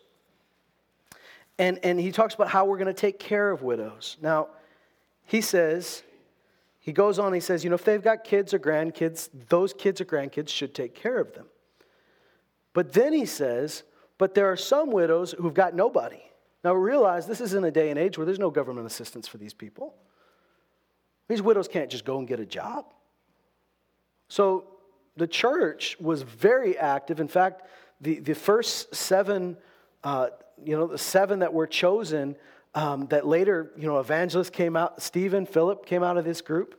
[1.58, 4.18] And, and he talks about how we're going to take care of widows.
[4.20, 4.48] Now,
[5.24, 6.02] he says,
[6.80, 10.02] he goes on, he says, you know, if they've got kids or grandkids, those kids
[10.02, 11.46] or grandkids should take care of them.
[12.74, 13.84] But then he says,
[14.20, 16.20] but there are some widows who've got nobody.
[16.62, 19.38] Now realize this is in a day and age where there's no government assistance for
[19.38, 19.94] these people.
[21.28, 22.84] These widows can't just go and get a job.
[24.28, 24.66] So
[25.16, 27.18] the church was very active.
[27.18, 27.62] In fact,
[28.02, 29.56] the, the first seven,
[30.04, 30.28] uh,
[30.62, 32.36] you know, the seven that were chosen,
[32.74, 36.78] um, that later, you know, evangelists came out, Stephen, Philip came out of this group.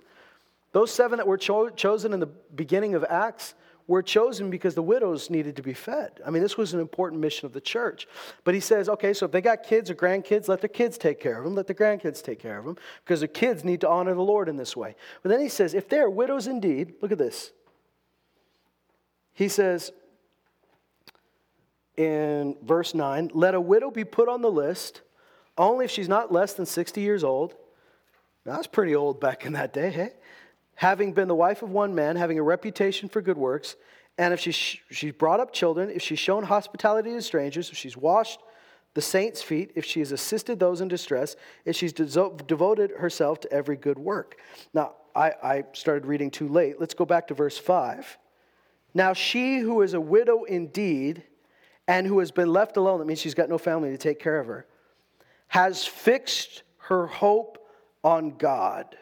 [0.74, 3.56] Those seven that were cho- chosen in the beginning of Acts
[3.88, 6.22] were chosen because the widows needed to be fed.
[6.26, 8.08] I mean, this was an important mission of the church.
[8.44, 11.20] But he says, okay, so if they got kids or grandkids, let their kids take
[11.20, 13.90] care of them, let the grandkids take care of them, because the kids need to
[13.90, 14.96] honor the Lord in this way.
[15.24, 17.52] But then he says, if they are widows indeed, look at this.
[19.34, 19.92] He says
[21.98, 25.02] in verse 9, let a widow be put on the list
[25.58, 27.56] only if she's not less than 60 years old.
[28.46, 30.14] Now, that's pretty old back in that day, hey?
[30.82, 33.76] Having been the wife of one man, having a reputation for good works,
[34.18, 37.96] and if she, she's brought up children, if she's shown hospitality to strangers, if she's
[37.96, 38.40] washed
[38.96, 43.54] the saints' feet, if she has assisted those in distress, if she's devoted herself to
[43.54, 44.38] every good work.
[44.74, 46.80] Now, I, I started reading too late.
[46.80, 48.18] Let's go back to verse 5.
[48.96, 51.22] Now, she who is a widow indeed,
[51.88, 54.40] and who has been left alone, that means she's got no family to take care
[54.40, 54.66] of her,
[55.50, 57.60] has fixed her hope
[58.04, 58.98] on God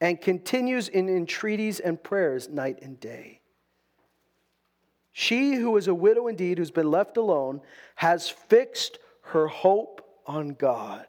[0.00, 3.40] and continues in entreaties and prayers night and day.
[5.12, 7.60] She who is a widow indeed, who's been left alone,
[7.96, 11.06] has fixed her hope on God.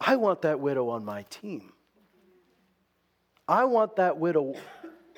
[0.00, 1.72] I want that widow on my team.
[3.46, 4.54] I want that widow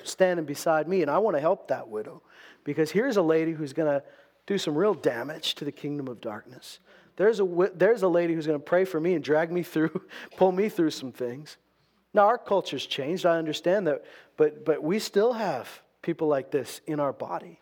[0.03, 2.21] standing beside me, and I want to help that widow
[2.63, 4.03] because here's a lady who's going to
[4.45, 6.79] do some real damage to the kingdom of darkness.
[7.17, 10.01] There's a, there's a lady who's going to pray for me and drag me through,
[10.37, 11.57] pull me through some things.
[12.13, 13.25] Now, our culture's changed.
[13.25, 14.05] I understand that.
[14.37, 17.59] But, but we still have people like this in our body.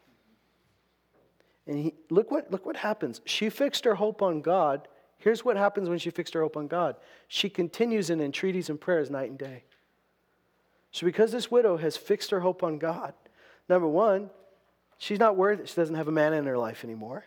[1.68, 3.22] And he, look, what, look what happens.
[3.26, 4.88] She fixed her hope on God.
[5.18, 8.80] Here's what happens when she fixed her hope on God she continues in entreaties and
[8.80, 9.64] prayers night and day.
[10.92, 13.14] So, because this widow has fixed her hope on God,
[13.68, 14.30] number one,
[14.98, 17.26] she's not worried that she doesn't have a man in her life anymore.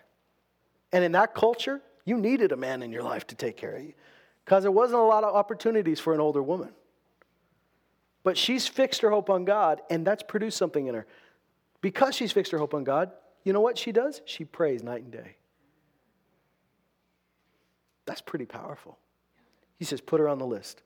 [0.93, 3.85] And in that culture, you needed a man in your life to take care of
[3.85, 3.93] you
[4.45, 6.71] because there wasn't a lot of opportunities for an older woman.
[8.25, 11.07] But she's fixed her hope on God, and that's produced something in her.
[11.81, 13.13] Because she's fixed her hope on God,
[13.45, 14.23] you know what she does?
[14.25, 15.37] She prays night and day.
[18.07, 18.99] That's pretty powerful.
[19.79, 20.83] He says, put her on the list.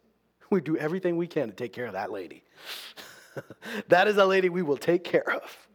[0.50, 2.42] We do everything we can to take care of that lady.
[3.88, 5.68] that is a lady we will take care of.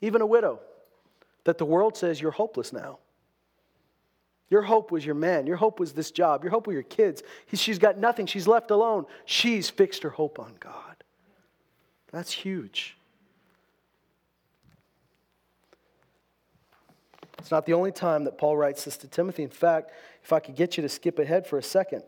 [0.00, 0.60] Even a widow
[1.46, 2.98] that the world says you're hopeless now.
[4.50, 5.46] Your hope was your man.
[5.46, 6.42] Your hope was this job.
[6.42, 7.22] Your hope were your kids.
[7.54, 8.26] She's got nothing.
[8.26, 9.06] She's left alone.
[9.24, 10.96] She's fixed her hope on God.
[12.10, 12.96] That's huge.
[17.38, 19.44] It's not the only time that Paul writes this to Timothy.
[19.44, 19.92] In fact,
[20.24, 22.02] if I could get you to skip ahead for a second.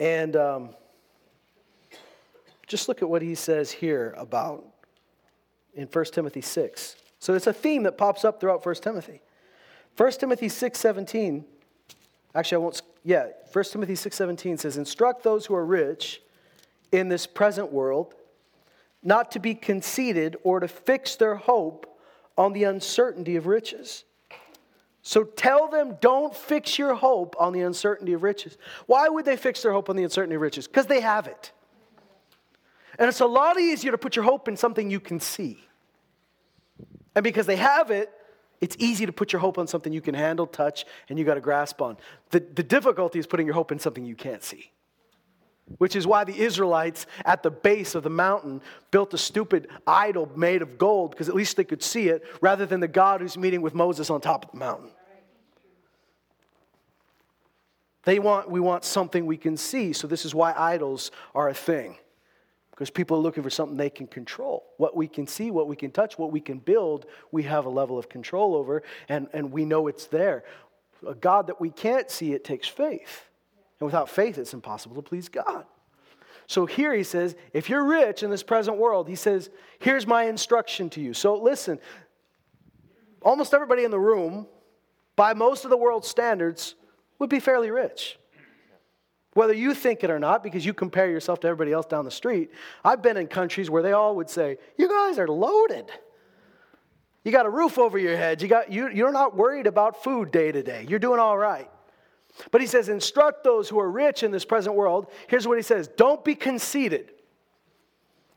[0.00, 0.70] And um,
[2.72, 4.64] just look at what he says here about
[5.74, 6.96] in 1 Timothy 6.
[7.18, 9.20] So it's a theme that pops up throughout 1 Timothy.
[9.98, 11.44] 1 Timothy 6:17
[12.34, 16.22] Actually, I won't yeah, 1 Timothy 6:17 says instruct those who are rich
[16.92, 18.14] in this present world
[19.02, 22.00] not to be conceited or to fix their hope
[22.38, 24.04] on the uncertainty of riches.
[25.02, 28.56] So tell them don't fix your hope on the uncertainty of riches.
[28.86, 30.66] Why would they fix their hope on the uncertainty of riches?
[30.66, 31.52] Because they have it.
[32.98, 35.64] And it's a lot easier to put your hope in something you can see.
[37.14, 38.10] And because they have it,
[38.60, 41.36] it's easy to put your hope on something you can handle, touch, and you got
[41.36, 41.96] a grasp on.
[42.30, 44.70] The, the difficulty is putting your hope in something you can't see.
[45.78, 50.30] Which is why the Israelites at the base of the mountain built a stupid idol
[50.36, 53.36] made of gold, because at least they could see it, rather than the God who's
[53.36, 54.90] meeting with Moses on top of the mountain.
[58.04, 61.54] They want, we want something we can see, so this is why idols are a
[61.54, 61.96] thing.
[62.72, 64.64] Because people are looking for something they can control.
[64.78, 67.70] What we can see, what we can touch, what we can build, we have a
[67.70, 70.42] level of control over, and, and we know it's there.
[71.06, 73.26] A God that we can't see, it takes faith.
[73.78, 75.66] And without faith, it's impossible to please God.
[76.46, 80.24] So here he says, if you're rich in this present world, he says, here's my
[80.24, 81.14] instruction to you.
[81.14, 81.78] So listen,
[83.20, 84.46] almost everybody in the room,
[85.14, 86.74] by most of the world's standards,
[87.18, 88.18] would be fairly rich.
[89.34, 92.10] Whether you think it or not, because you compare yourself to everybody else down the
[92.10, 92.50] street,
[92.84, 95.90] I've been in countries where they all would say, You guys are loaded.
[97.24, 98.42] You got a roof over your head.
[98.42, 100.84] You got, you, you're not worried about food day to day.
[100.88, 101.70] You're doing all right.
[102.50, 105.06] But he says, Instruct those who are rich in this present world.
[105.28, 107.12] Here's what he says Don't be conceited.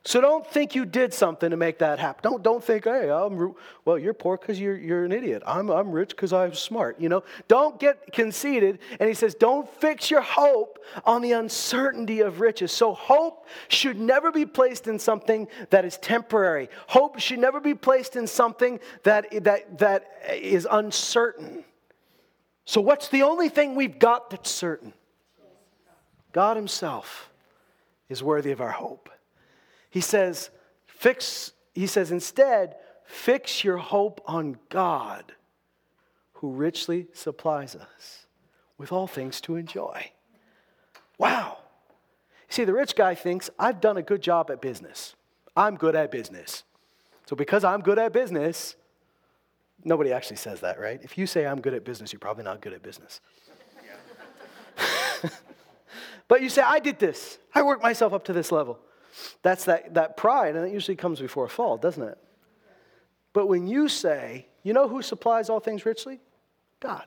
[0.07, 2.21] So don't think you did something to make that happen.
[2.29, 5.41] Don't, don't think, hey, I'm, well, you're poor because you're, you're an idiot.
[5.47, 7.01] I'm, I'm rich because I'm smart.
[7.01, 8.77] You know, don't get conceited.
[8.99, 12.71] And he says, don't fix your hope on the uncertainty of riches.
[12.71, 16.69] So hope should never be placed in something that is temporary.
[16.85, 21.65] Hope should never be placed in something that, that, that is uncertain.
[22.65, 24.93] So what's the only thing we've got that's certain?
[26.31, 27.31] God himself
[28.07, 29.09] is worthy of our hope.
[29.95, 30.49] He says,
[30.87, 35.31] fix, he says, instead, fix your hope on God,
[36.33, 38.25] who richly supplies us
[38.77, 40.11] with all things to enjoy.
[41.17, 41.59] Wow.
[42.49, 45.15] See, the rich guy thinks, I've done a good job at business.
[45.55, 46.63] I'm good at business.
[47.25, 48.75] So, because I'm good at business,
[49.85, 50.99] nobody actually says that, right?
[51.03, 53.21] If you say I'm good at business, you're probably not good at business.
[56.27, 58.81] but you say, I did this, I worked myself up to this level.
[59.41, 62.17] That's that, that pride, and it usually comes before a fall, doesn't it?
[63.33, 66.19] But when you say, you know who supplies all things richly?
[66.79, 67.05] God.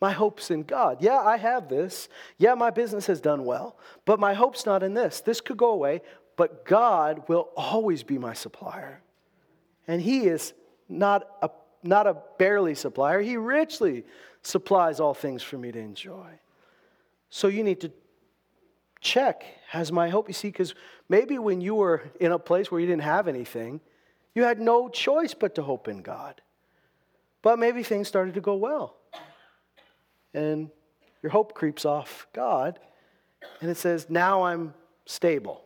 [0.00, 0.98] My hope's in God.
[1.00, 2.08] Yeah, I have this.
[2.38, 5.20] Yeah, my business has done well, but my hope's not in this.
[5.20, 6.00] This could go away,
[6.36, 9.02] but God will always be my supplier.
[9.86, 10.54] And He is
[10.88, 11.50] not a,
[11.82, 14.04] not a barely supplier, He richly
[14.42, 16.28] supplies all things for me to enjoy.
[17.28, 17.92] So you need to
[19.00, 20.28] check has my hope.
[20.28, 20.74] You see because
[21.08, 23.80] maybe when you were in a place where you didn't have anything
[24.34, 26.40] you had no choice but to hope in god.
[27.42, 28.96] But maybe things started to go well.
[30.34, 30.70] And
[31.22, 32.78] your hope creeps off god
[33.60, 34.74] and it says now i'm
[35.06, 35.62] stable.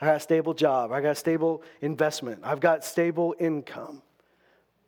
[0.00, 0.90] I got a stable job.
[0.90, 2.40] I got a stable investment.
[2.42, 4.02] I've got stable income.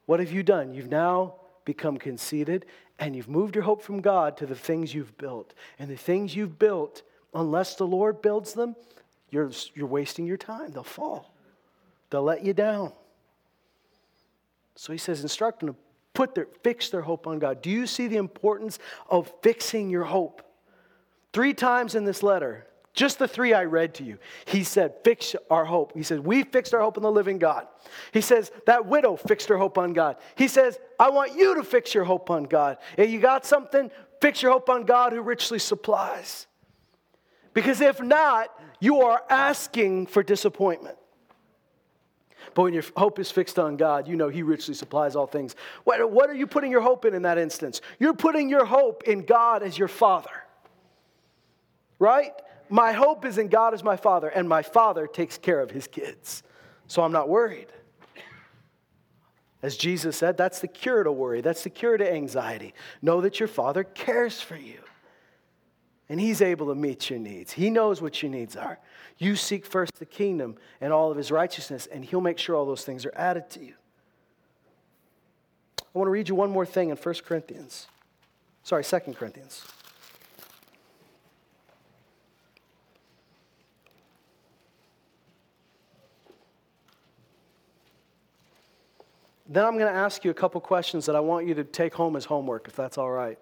[0.06, 0.74] What have you done?
[0.74, 1.34] You've now
[1.64, 2.66] become conceited
[2.98, 5.54] and you've moved your hope from god to the things you've built.
[5.78, 7.02] And the things you've built
[7.35, 8.77] unless the Lord builds them,
[9.31, 10.73] you're, you're wasting your time.
[10.73, 11.35] They'll fall,
[12.11, 12.92] they'll let you down.
[14.77, 15.77] So he says, instruct them to
[16.14, 17.62] put their, fix their hope on God.
[17.62, 20.42] Do you see the importance of fixing your hope?
[21.33, 25.35] Three times in this letter, just the three I read to you, he said, Fix
[25.51, 25.92] our hope.
[25.97, 27.66] He said, We fixed our hope in the living God.
[28.12, 30.16] He says, That widow fixed her hope on God.
[30.37, 32.79] He says, I want you to fix your hope on God.
[32.97, 33.90] And you got something?
[34.20, 36.47] Fix your hope on God who richly supplies.
[37.54, 38.48] Because if not,
[38.80, 40.98] you are asking for disappointment.
[42.52, 45.56] But when your hope is fixed on God, you know He richly supplies all things.
[45.84, 47.80] What, what are you putting your hope in in that instance?
[47.98, 50.30] You're putting your hope in God as your Father.
[51.98, 52.32] Right?
[52.68, 55.86] My hope is in God as my Father, and my Father takes care of His
[55.86, 56.42] kids.
[56.86, 57.68] So I'm not worried.
[59.62, 62.74] As Jesus said, that's the cure to worry, that's the cure to anxiety.
[63.00, 64.84] Know that your Father cares for you
[66.14, 67.50] and He's able to meet your needs.
[67.50, 68.78] He knows what your needs are.
[69.18, 72.64] You seek first the kingdom and all of His righteousness, and He'll make sure all
[72.64, 73.74] those things are added to you.
[75.80, 77.88] I want to read you one more thing in 1 Corinthians.
[78.62, 79.66] Sorry, 2 Corinthians.
[89.48, 91.92] Then I'm going to ask you a couple questions that I want you to take
[91.92, 93.36] home as homework, if that's all right.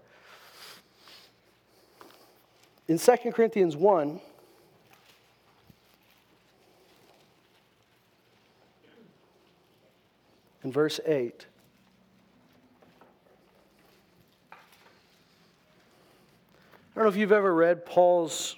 [2.93, 4.21] In 2 Corinthians 1,
[10.63, 11.47] in verse 8,
[14.53, 14.57] I
[16.95, 18.57] don't know if you've ever read Paul's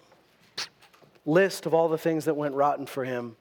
[1.24, 3.36] list of all the things that went rotten for him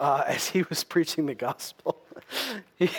[0.00, 2.02] uh, as he was preaching the gospel.
[2.74, 2.90] he,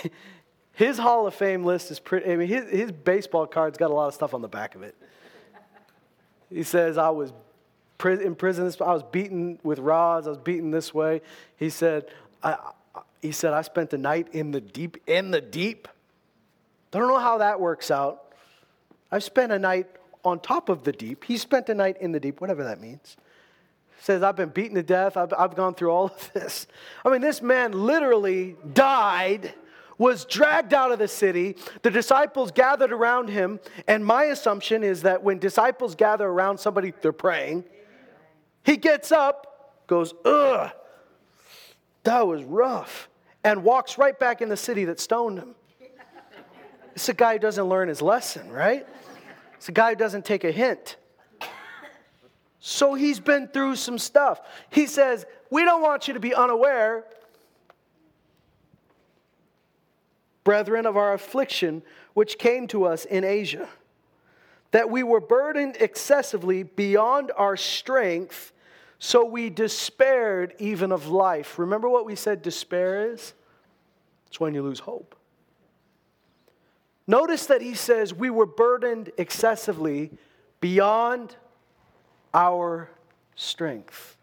[0.72, 3.94] his Hall of Fame list is pretty, I mean, his, his baseball card's got a
[3.94, 4.96] lot of stuff on the back of it.
[6.54, 7.32] He says, I was
[8.06, 11.22] in prison, I was beaten with rods, I was beaten this way.
[11.56, 12.06] He said,
[12.44, 12.58] I,
[13.22, 15.88] he said, I spent the night in the deep, in the deep.
[15.88, 18.34] I Don't know how that works out.
[19.12, 19.88] I've spent a night
[20.26, 21.24] on top of the deep.
[21.24, 23.16] He spent a night in the deep, whatever that means
[24.04, 25.16] says, I've been beaten to death.
[25.16, 26.68] I've, I've gone through all of this.
[27.06, 29.54] I mean, this man literally died,
[30.04, 31.56] was dragged out of the city.
[31.82, 33.62] The disciples gathered around him.
[33.88, 37.64] And my assumption is that when disciples gather around somebody, they're praying.
[38.66, 40.72] He gets up, goes, ugh,
[42.04, 43.08] that was rough,
[43.46, 45.56] and walks right back in the city that stoned him.
[46.96, 48.86] It's a guy who doesn't learn his lesson, right?
[49.56, 50.98] It's a guy who doesn't take a hint.
[52.60, 54.42] So he's been through some stuff.
[54.70, 57.06] He says, We don't want you to be unaware,
[60.44, 61.82] brethren, of our affliction
[62.14, 63.68] which came to us in Asia,
[64.72, 68.52] that we were burdened excessively beyond our strength,
[69.00, 71.60] so we despaired even of life.
[71.60, 73.34] Remember what we said despair is?
[74.28, 75.16] It's when you lose hope.
[77.06, 80.12] Notice that he says we were burdened excessively
[80.60, 81.36] beyond
[82.34, 82.90] our
[83.36, 84.18] strength.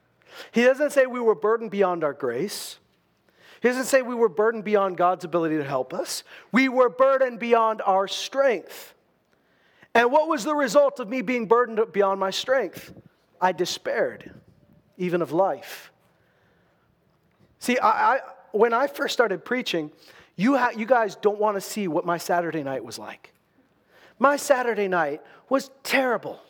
[0.52, 2.78] He doesn't say we were burdened beyond our grace.
[3.60, 6.24] He doesn't say we were burdened beyond God's ability to help us.
[6.50, 8.94] We were burdened beyond our strength.
[9.94, 12.92] And what was the result of me being burdened beyond my strength?
[13.40, 14.34] I despaired,
[14.96, 15.92] even of life.
[17.58, 18.20] See, I, I
[18.52, 19.90] when I first started preaching,
[20.36, 23.32] you, ha- you guys don't want to see what my Saturday night was like.
[24.18, 26.40] My Saturday night was terrible.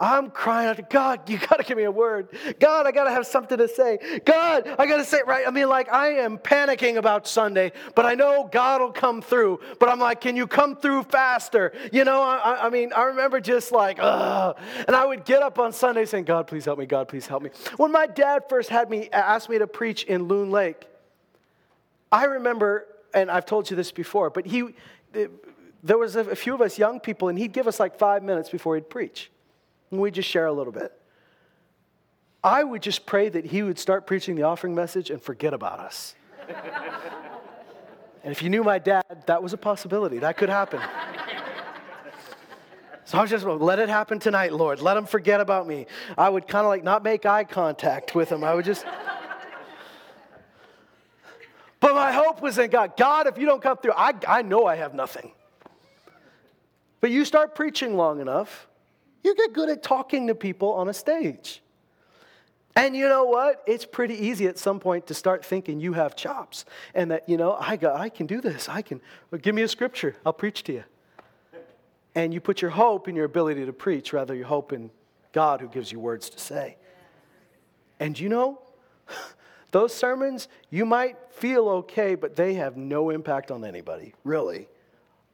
[0.00, 2.28] I'm crying out to God, you got to give me a word.
[2.58, 3.98] God, I got to have something to say.
[4.24, 5.46] God, I got to say it right.
[5.46, 9.60] I mean, like, I am panicking about Sunday, but I know God will come through.
[9.78, 11.74] But I'm like, can you come through faster?
[11.92, 14.56] You know, I, I mean, I remember just like, ugh.
[14.86, 16.86] And I would get up on Sunday saying, God, please help me.
[16.86, 17.50] God, please help me.
[17.76, 20.86] When my dad first had me, asked me to preach in Loon Lake,
[22.10, 24.74] I remember, and I've told you this before, but he,
[25.82, 28.48] there was a few of us young people, and he'd give us like five minutes
[28.48, 29.30] before he'd preach.
[29.90, 30.92] And we just share a little bit.
[32.42, 35.78] I would just pray that he would start preaching the offering message and forget about
[35.78, 36.14] us.
[38.24, 40.18] and if you knew my dad, that was a possibility.
[40.18, 40.80] That could happen.
[43.10, 44.80] So I was just, let it happen tonight, Lord.
[44.80, 45.86] Let him forget about me.
[46.16, 48.44] I would kind of like not make eye contact with him.
[48.44, 48.86] I would just.
[51.80, 52.96] but my hope was in God.
[52.96, 55.32] God, if you don't come through, I, I know I have nothing.
[57.00, 58.68] But you start preaching long enough,
[59.22, 61.62] you get good at talking to people on a stage.
[62.76, 63.62] And you know what?
[63.66, 66.64] It's pretty easy at some point to start thinking you have chops
[66.94, 68.68] and that, you know, I, got, I can do this.
[68.68, 69.00] I can,
[69.30, 70.16] well, give me a scripture.
[70.24, 70.84] I'll preach to you.
[72.14, 74.90] And you put your hope in your ability to preach rather you hope in
[75.32, 76.76] God who gives you words to say.
[77.98, 78.62] And you know,
[79.72, 84.68] those sermons, you might feel okay, but they have no impact on anybody, really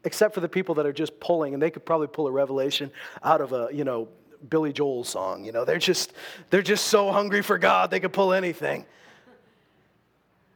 [0.06, 2.92] except for the people that are just pulling, and they could probably pull a revelation
[3.24, 4.06] out of a, you know,
[4.48, 5.44] Billy Joel song.
[5.44, 6.12] You know, they're just,
[6.48, 8.86] they're just so hungry for God, they could pull anything.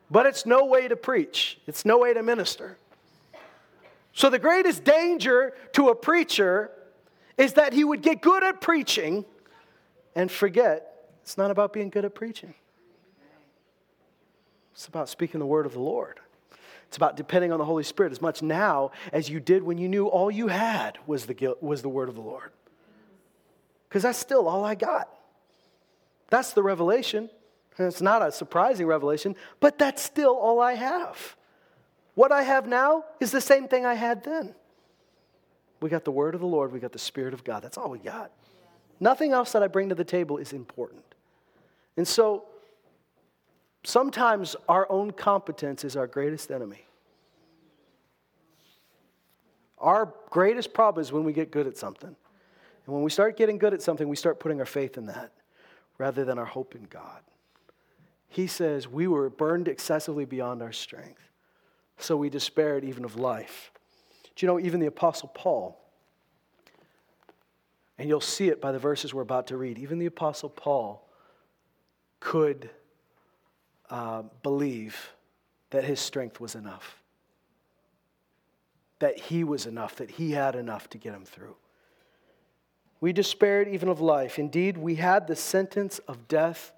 [0.08, 2.78] But it's no way to preach, it's no way to minister.
[4.12, 6.70] So, the greatest danger to a preacher
[7.36, 9.24] is that he would get good at preaching
[10.14, 12.54] and forget it's not about being good at preaching,
[14.72, 16.20] it's about speaking the word of the Lord.
[16.90, 19.88] It's about depending on the Holy Spirit as much now as you did when you
[19.88, 22.50] knew all you had was the, was the word of the Lord.
[23.88, 25.08] Because that's still all I got.
[26.30, 27.30] That's the revelation.
[27.78, 31.36] It's not a surprising revelation, but that's still all I have.
[32.16, 34.52] What I have now is the same thing I had then.
[35.80, 37.62] We got the word of the Lord, we got the Spirit of God.
[37.62, 38.32] That's all we got.
[38.98, 41.04] Nothing else that I bring to the table is important.
[41.96, 42.46] And so
[43.82, 46.84] Sometimes our own competence is our greatest enemy.
[49.78, 52.14] Our greatest problem is when we get good at something.
[52.86, 55.32] And when we start getting good at something, we start putting our faith in that
[55.96, 57.20] rather than our hope in God.
[58.28, 61.22] He says, We were burned excessively beyond our strength.
[61.98, 63.70] so we despaired even of life.
[64.34, 65.78] Do you know, even the Apostle Paul,
[67.98, 71.06] and you'll see it by the verses we're about to read, even the Apostle Paul
[72.20, 72.70] could
[73.90, 75.10] uh, believe
[75.70, 77.02] that his strength was enough,
[78.98, 81.56] that he was enough, that he had enough to get him through.
[83.00, 84.38] We despaired even of life.
[84.38, 86.72] Indeed, we had the sentence of death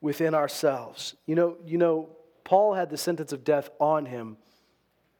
[0.00, 1.14] within ourselves.
[1.26, 2.10] You know, you know,
[2.42, 4.36] Paul had the sentence of death on him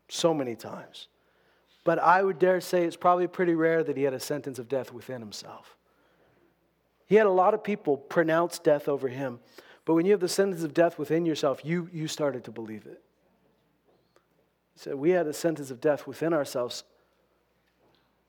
[0.09, 1.09] so many times.
[1.85, 4.69] But I would dare say it's probably pretty rare that he had a sentence of
[4.69, 5.77] death within himself.
[7.07, 9.41] He had a lot of people pronounce death over him.
[9.85, 12.87] But when you have the sentence of death within yourself, you, you started to believe
[12.87, 13.03] it.
[14.77, 16.85] Said, We had a sentence of death within ourselves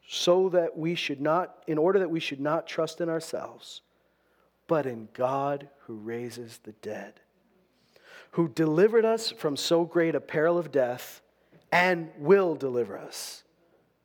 [0.07, 3.81] so that we should not, in order that we should not trust in ourselves,
[4.67, 7.13] but in God who raises the dead,
[8.31, 11.21] who delivered us from so great a peril of death
[11.71, 13.43] and will deliver us.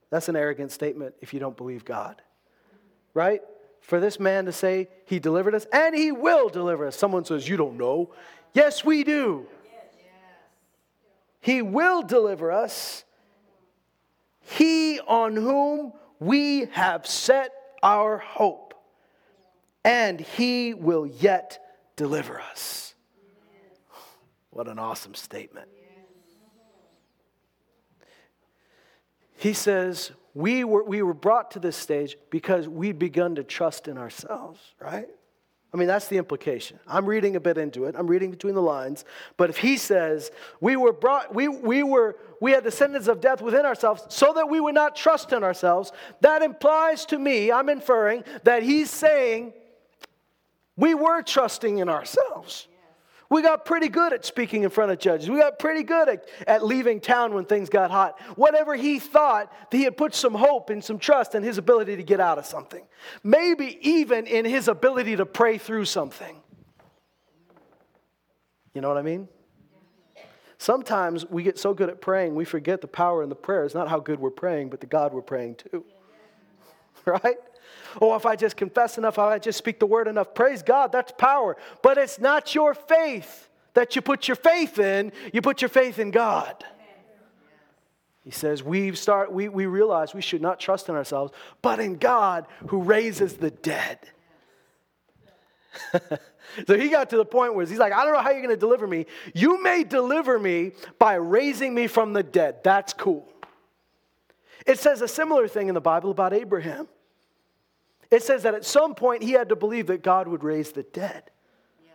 [0.08, 2.22] That's an arrogant statement if you don't believe God,
[3.14, 3.42] right?
[3.90, 6.94] For this man to say he delivered us and he will deliver us.
[6.94, 8.14] Someone says, You don't know.
[8.54, 9.48] Yes, we do.
[11.40, 13.02] He will deliver us.
[14.42, 17.50] He on whom we have set
[17.82, 18.74] our hope,
[19.84, 21.58] and he will yet
[21.96, 22.94] deliver us.
[24.50, 25.66] What an awesome statement.
[29.40, 33.88] He says, we were, we were brought to this stage because we'd begun to trust
[33.88, 35.08] in ourselves, right?
[35.72, 36.78] I mean, that's the implication.
[36.86, 37.94] I'm reading a bit into it.
[37.96, 39.06] I'm reading between the lines.
[39.38, 40.30] But if he says,
[40.60, 44.34] we were brought, we, we were, we had the sentence of death within ourselves so
[44.34, 48.90] that we would not trust in ourselves, that implies to me, I'm inferring, that he's
[48.90, 49.54] saying
[50.76, 52.68] we were trusting in ourselves.
[53.30, 55.30] We got pretty good at speaking in front of judges.
[55.30, 58.20] We got pretty good at, at leaving town when things got hot.
[58.36, 62.02] Whatever he thought, he had put some hope and some trust in his ability to
[62.02, 62.84] get out of something.
[63.22, 66.42] Maybe even in his ability to pray through something.
[68.74, 69.28] You know what I mean?
[70.58, 73.64] Sometimes we get so good at praying, we forget the power in the prayer.
[73.64, 75.84] It's not how good we're praying, but the God we're praying to.
[77.06, 77.38] Right?
[78.00, 80.92] Oh, if I just confess enough, if I just speak the word enough, praise God,
[80.92, 81.56] that's power.
[81.82, 85.98] But it's not your faith that you put your faith in, you put your faith
[85.98, 86.64] in God.
[88.24, 91.96] He says, we start, we, we realize we should not trust in ourselves, but in
[91.96, 93.98] God who raises the dead.
[96.66, 98.54] so he got to the point where he's like, I don't know how you're going
[98.54, 99.06] to deliver me.
[99.34, 102.62] You may deliver me by raising me from the dead.
[102.62, 103.26] That's cool.
[104.66, 106.88] It says a similar thing in the Bible about Abraham.
[108.10, 110.82] It says that at some point he had to believe that God would raise the
[110.82, 111.30] dead.
[111.82, 111.94] Yes.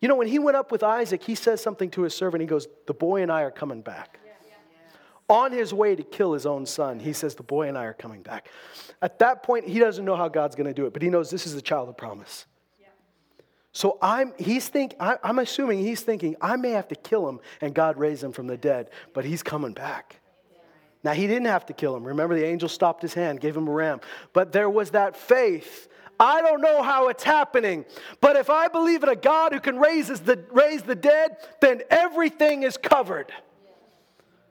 [0.00, 2.42] You know, when he went up with Isaac, he says something to his servant.
[2.42, 4.18] He goes, The boy and I are coming back.
[5.26, 7.94] On his way to kill his own son, he says, The boy and I are
[7.94, 8.48] coming back.
[9.00, 11.30] At that point, he doesn't know how God's going to do it, but he knows
[11.30, 12.44] this is the child of promise.
[13.72, 17.40] So I'm, he's think, I, I'm assuming he's thinking, I may have to kill him
[17.60, 20.20] and God raise him from the dead, but he's coming back.
[21.04, 22.04] Now, he didn't have to kill him.
[22.04, 24.00] Remember, the angel stopped his hand, gave him a ram.
[24.32, 25.88] But there was that faith.
[26.18, 27.84] I don't know how it's happening,
[28.20, 31.82] but if I believe in a God who can raise the, raise the dead, then
[31.90, 33.32] everything is covered.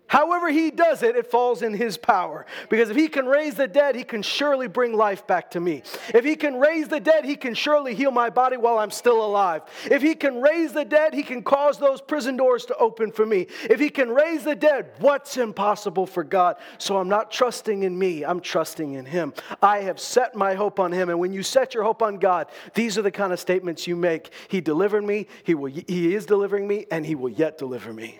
[0.07, 2.45] However, he does it, it falls in his power.
[2.69, 5.81] Because if he can raise the dead, he can surely bring life back to me.
[6.13, 9.25] If he can raise the dead, he can surely heal my body while I'm still
[9.25, 9.63] alive.
[9.85, 13.25] If he can raise the dead, he can cause those prison doors to open for
[13.25, 13.47] me.
[13.63, 16.57] If he can raise the dead, what's impossible for God?
[16.77, 19.33] So I'm not trusting in me, I'm trusting in him.
[19.61, 21.09] I have set my hope on him.
[21.09, 23.95] And when you set your hope on God, these are the kind of statements you
[23.95, 24.31] make.
[24.47, 28.19] He delivered me, he, will, he is delivering me, and he will yet deliver me.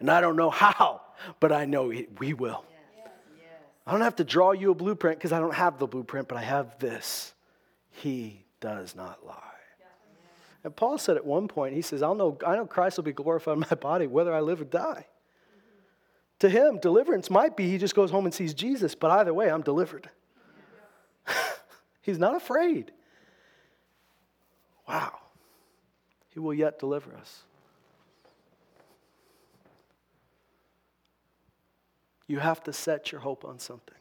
[0.00, 1.02] And I don't know how,
[1.38, 2.64] but I know it, we will.
[3.86, 6.38] I don't have to draw you a blueprint because I don't have the blueprint, but
[6.38, 7.32] I have this.
[7.90, 9.36] He does not lie.
[10.62, 13.12] And Paul said at one point, he says, I'll know, I know Christ will be
[13.12, 15.06] glorified in my body whether I live or die.
[16.40, 19.50] To him, deliverance might be he just goes home and sees Jesus, but either way,
[19.50, 20.08] I'm delivered.
[22.02, 22.92] He's not afraid.
[24.88, 25.18] Wow.
[26.30, 27.42] He will yet deliver us.
[32.30, 33.96] You have to set your hope on something.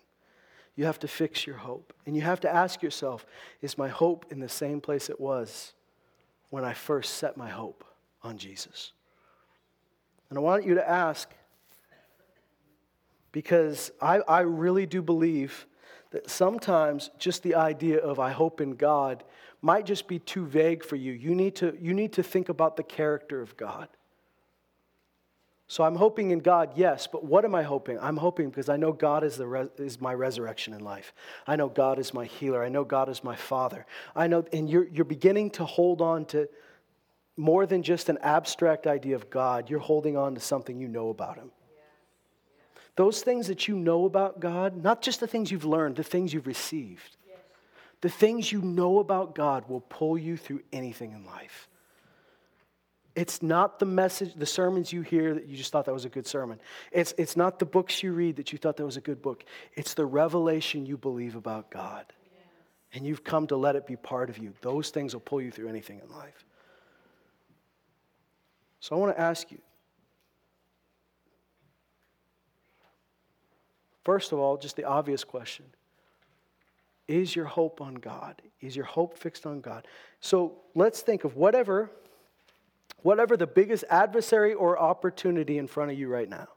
[0.75, 1.93] You have to fix your hope.
[2.05, 3.25] And you have to ask yourself
[3.59, 5.73] is my hope in the same place it was
[6.51, 7.83] when I first set my hope
[8.21, 8.91] on Jesus?
[10.29, 11.27] And I want you to ask
[13.31, 15.65] because I, I really do believe
[16.11, 19.23] that sometimes just the idea of I hope in God
[19.63, 21.13] might just be too vague for you.
[21.13, 23.87] You need to, you need to think about the character of God.
[25.69, 27.99] So I'm hoping in God, yes, but what am I hoping?
[27.99, 31.13] I'm hoping because I know God is, the res- is my resurrection in life.
[31.45, 32.63] I know God is my healer.
[32.63, 33.85] I know God is my father.
[34.15, 36.49] I know, and you're, you're beginning to hold on to
[37.37, 39.69] more than just an abstract idea of God.
[39.69, 41.51] You're holding on to something you know about Him.
[42.95, 46.33] Those things that you know about God, not just the things you've learned, the things
[46.33, 47.15] you've received,
[48.01, 51.68] the things you know about God will pull you through anything in life.
[53.19, 56.09] It's not the message, the sermons you hear that you just thought that was a
[56.09, 56.57] good sermon.
[56.89, 59.43] It's, it's not the books you read that you thought that was a good book.
[59.73, 62.05] It's the revelation you believe about God.
[62.93, 64.53] And you've come to let it be part of you.
[64.61, 66.45] Those things will pull you through anything in life.
[68.79, 69.59] So I want to ask you
[74.05, 75.65] first of all, just the obvious question
[77.09, 78.41] Is your hope on God?
[78.61, 79.89] Is your hope fixed on God?
[80.21, 81.91] So let's think of whatever
[83.01, 86.47] whatever the biggest adversary or opportunity in front of you right now.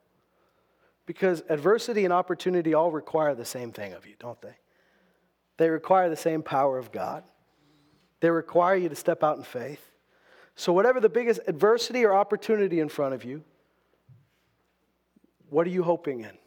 [1.07, 4.55] Because adversity and opportunity all require the same thing of you, don't they?
[5.57, 7.25] They require the same power of God.
[8.21, 9.85] They require you to step out in faith.
[10.55, 13.43] So, whatever the biggest adversity or opportunity in front of you,
[15.51, 16.39] what are you hoping in?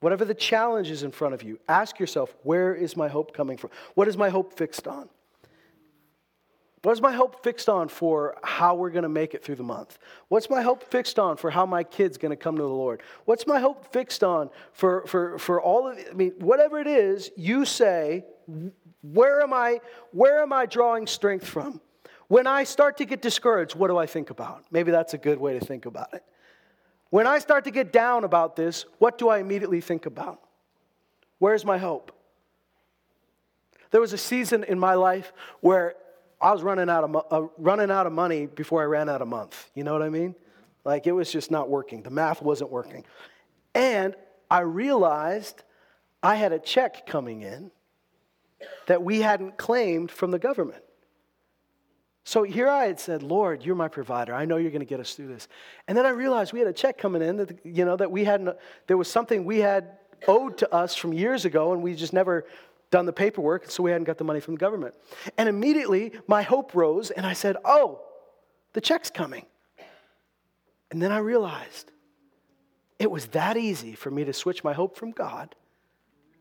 [0.00, 3.56] Whatever the challenge is in front of you, ask yourself, where is my hope coming
[3.56, 3.70] from?
[3.94, 5.08] What is my hope fixed on?
[6.88, 9.98] What's my hope fixed on for how we're going to make it through the month?
[10.28, 13.02] What's my hope fixed on for how my kid's going to come to the Lord?
[13.26, 17.30] What's my hope fixed on for, for, for all of I mean, whatever it is,
[17.36, 18.24] you say,
[19.02, 19.82] where am I,
[20.12, 21.82] where am I drawing strength from?
[22.28, 24.64] When I start to get discouraged, what do I think about?
[24.70, 26.24] Maybe that's a good way to think about it.
[27.10, 30.40] When I start to get down about this, what do I immediately think about?
[31.38, 32.12] Where's my hope?
[33.90, 35.94] There was a season in my life where
[36.40, 39.28] I was running out of, uh, running out of money before I ran out of
[39.28, 39.70] month.
[39.74, 40.34] You know what I mean?
[40.84, 42.02] Like it was just not working.
[42.02, 43.04] The math wasn't working.
[43.74, 44.14] And
[44.50, 45.62] I realized
[46.22, 47.70] I had a check coming in
[48.86, 50.82] that we hadn't claimed from the government.
[52.24, 54.34] So here I had said, Lord, you're my provider.
[54.34, 55.48] I know you're going to get us through this.
[55.86, 58.24] And then I realized we had a check coming in that, you know, that we
[58.24, 58.54] hadn't,
[58.86, 62.44] there was something we had owed to us from years ago and we just never
[62.90, 64.94] done the paperwork, so we hadn't got the money from the government.
[65.36, 68.00] And immediately my hope rose, and I said, Oh,
[68.72, 69.46] the check's coming.
[70.90, 71.92] And then I realized
[72.98, 75.54] it was that easy for me to switch my hope from God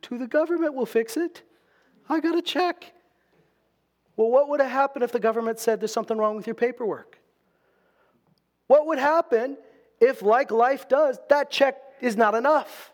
[0.03, 1.43] to the government will fix it.
[2.09, 2.93] I got a check.
[4.15, 7.19] Well, what would have happened if the government said there's something wrong with your paperwork?
[8.67, 9.57] What would happen
[9.99, 12.91] if, like life does, that check is not enough?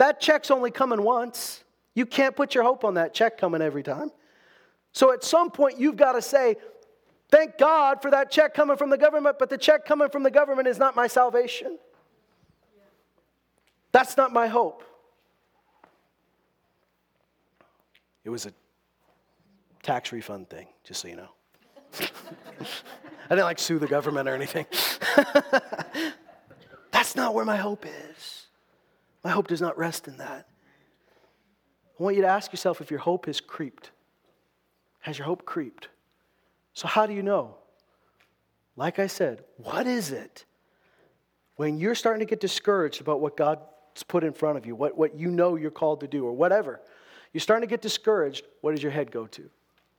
[0.00, 1.62] That check's only coming once.
[1.94, 4.10] You can't put your hope on that check coming every time.
[4.92, 6.56] So at some point, you've got to say,
[7.28, 10.30] Thank God for that check coming from the government, but the check coming from the
[10.30, 11.78] government is not my salvation.
[13.92, 14.82] That's not my hope.
[18.24, 18.54] It was a
[19.82, 21.28] tax refund thing, just so you know.
[22.00, 22.06] I
[23.28, 24.64] didn't like sue the government or anything.
[26.90, 28.46] That's not where my hope is.
[29.22, 30.48] My hope does not rest in that.
[31.98, 33.90] I want you to ask yourself if your hope has creeped.
[35.00, 35.88] Has your hope creeped?
[36.72, 37.56] So, how do you know?
[38.76, 40.44] Like I said, what is it
[41.56, 44.96] when you're starting to get discouraged about what God's put in front of you, what,
[44.96, 46.80] what you know you're called to do, or whatever?
[47.32, 48.44] You're starting to get discouraged.
[48.62, 49.50] What does your head go to?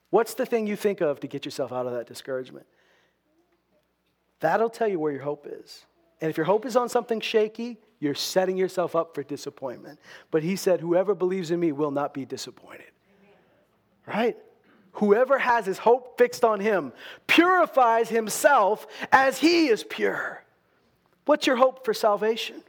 [0.09, 2.65] What's the thing you think of to get yourself out of that discouragement?
[4.39, 5.85] That'll tell you where your hope is.
[6.19, 9.99] And if your hope is on something shaky, you're setting yourself up for disappointment.
[10.31, 12.91] But he said, Whoever believes in me will not be disappointed.
[14.07, 14.35] Right?
[14.93, 16.91] Whoever has his hope fixed on him
[17.27, 20.43] purifies himself as he is pure.
[21.25, 22.63] What's your hope for salvation?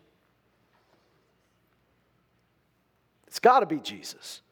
[3.26, 4.42] It's got to be Jesus.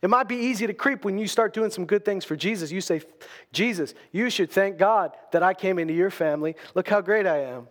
[0.00, 2.72] It might be easy to creep when you start doing some good things for Jesus.
[2.72, 3.02] You say,
[3.52, 6.56] Jesus, you should thank God that I came into your family.
[6.74, 7.68] Look how great I am.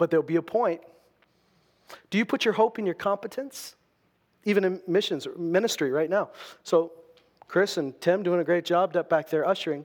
[0.00, 0.80] But there'll be a point.
[2.08, 3.76] Do you put your hope in your competence?
[4.46, 6.30] Even in missions ministry right now.
[6.64, 6.92] So,
[7.48, 9.84] Chris and Tim doing a great job back there ushering.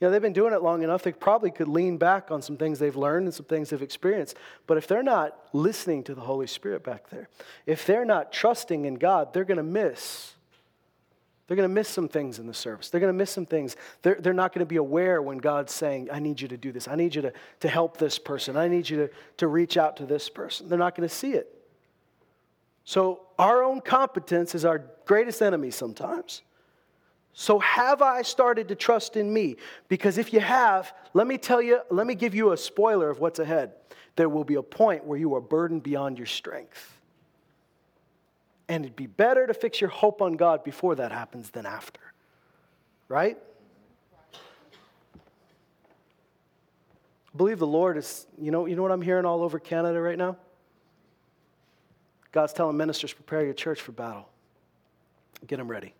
[0.00, 2.56] You know, they've been doing it long enough, they probably could lean back on some
[2.56, 4.38] things they've learned and some things they've experienced.
[4.66, 7.28] But if they're not listening to the Holy Spirit back there,
[7.66, 10.36] if they're not trusting in God, they're going to miss
[11.50, 12.90] they're going to miss some things in the service.
[12.90, 13.74] They're going to miss some things.
[14.02, 16.70] They're, they're not going to be aware when God's saying, I need you to do
[16.70, 16.86] this.
[16.86, 18.56] I need you to, to help this person.
[18.56, 20.68] I need you to, to reach out to this person.
[20.68, 21.52] They're not going to see it.
[22.84, 26.42] So, our own competence is our greatest enemy sometimes.
[27.32, 29.56] So, have I started to trust in me?
[29.88, 33.18] Because if you have, let me tell you, let me give you a spoiler of
[33.18, 33.72] what's ahead.
[34.14, 36.99] There will be a point where you are burdened beyond your strength.
[38.70, 42.00] And it'd be better to fix your hope on God before that happens than after.
[43.08, 43.36] Right?
[47.34, 50.00] I believe the Lord is, you know, you know what I'm hearing all over Canada
[50.00, 50.36] right now?
[52.30, 54.28] God's telling ministers, prepare your church for battle.
[55.48, 55.92] Get them ready.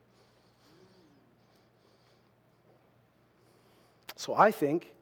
[4.15, 4.93] So I think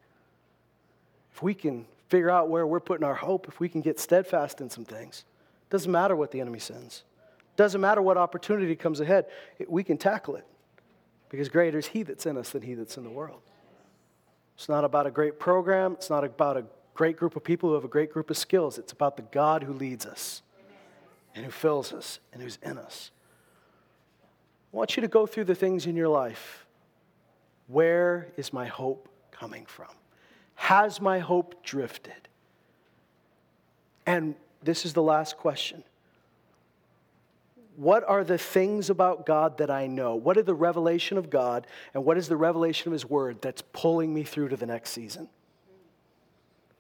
[1.35, 4.63] if we can figure out where we're putting our hope, if we can get steadfast
[4.63, 5.27] in some things,
[5.69, 7.03] doesn't matter what the enemy sends.
[7.59, 9.27] Doesn't matter what opportunity comes ahead,
[9.67, 10.47] we can tackle it.
[11.29, 13.43] Because greater is he that's in us than he that's in the world.
[14.55, 17.75] It's not about a great program, it's not about a great group of people who
[17.75, 18.79] have a great group of skills.
[18.79, 20.43] It's about the God who leads us
[21.35, 23.11] and who fills us and who's in us.
[24.73, 26.65] I want you to go through the things in your life.
[27.67, 29.91] Where is my hope coming from?
[30.55, 32.29] Has my hope drifted?
[34.07, 35.83] And this is the last question.
[37.79, 40.17] What are the things about God that I know?
[40.17, 41.65] What are the revelation of God
[41.95, 44.91] and what is the revelation of His Word that's pulling me through to the next
[44.91, 45.29] season?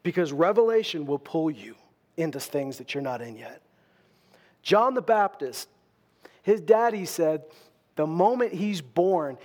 [0.03, 1.77] Because revelation will pull you
[2.17, 3.63] into things that you're not in yet.
[4.65, 5.69] John the Baptist,
[6.43, 7.45] his daddy said,
[7.95, 9.39] the moment he's born,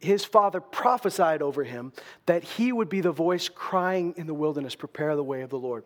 [0.00, 1.94] his father prophesied over him
[2.26, 5.58] that he would be the voice crying in the wilderness, prepare the way of the
[5.58, 5.84] Lord.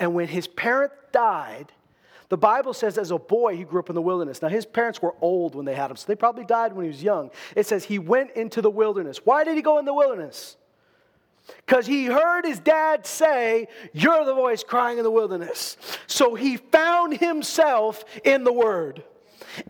[0.00, 1.70] And when his parent died,
[2.28, 4.40] the Bible says as a boy he grew up in the wilderness.
[4.42, 6.90] Now his parents were old when they had him, so they probably died when he
[6.90, 7.30] was young.
[7.54, 9.20] It says he went into the wilderness.
[9.24, 10.56] Why did he go in the wilderness?
[11.66, 15.76] Because he heard his dad say, You're the voice crying in the wilderness.
[16.06, 19.04] So he found himself in the Word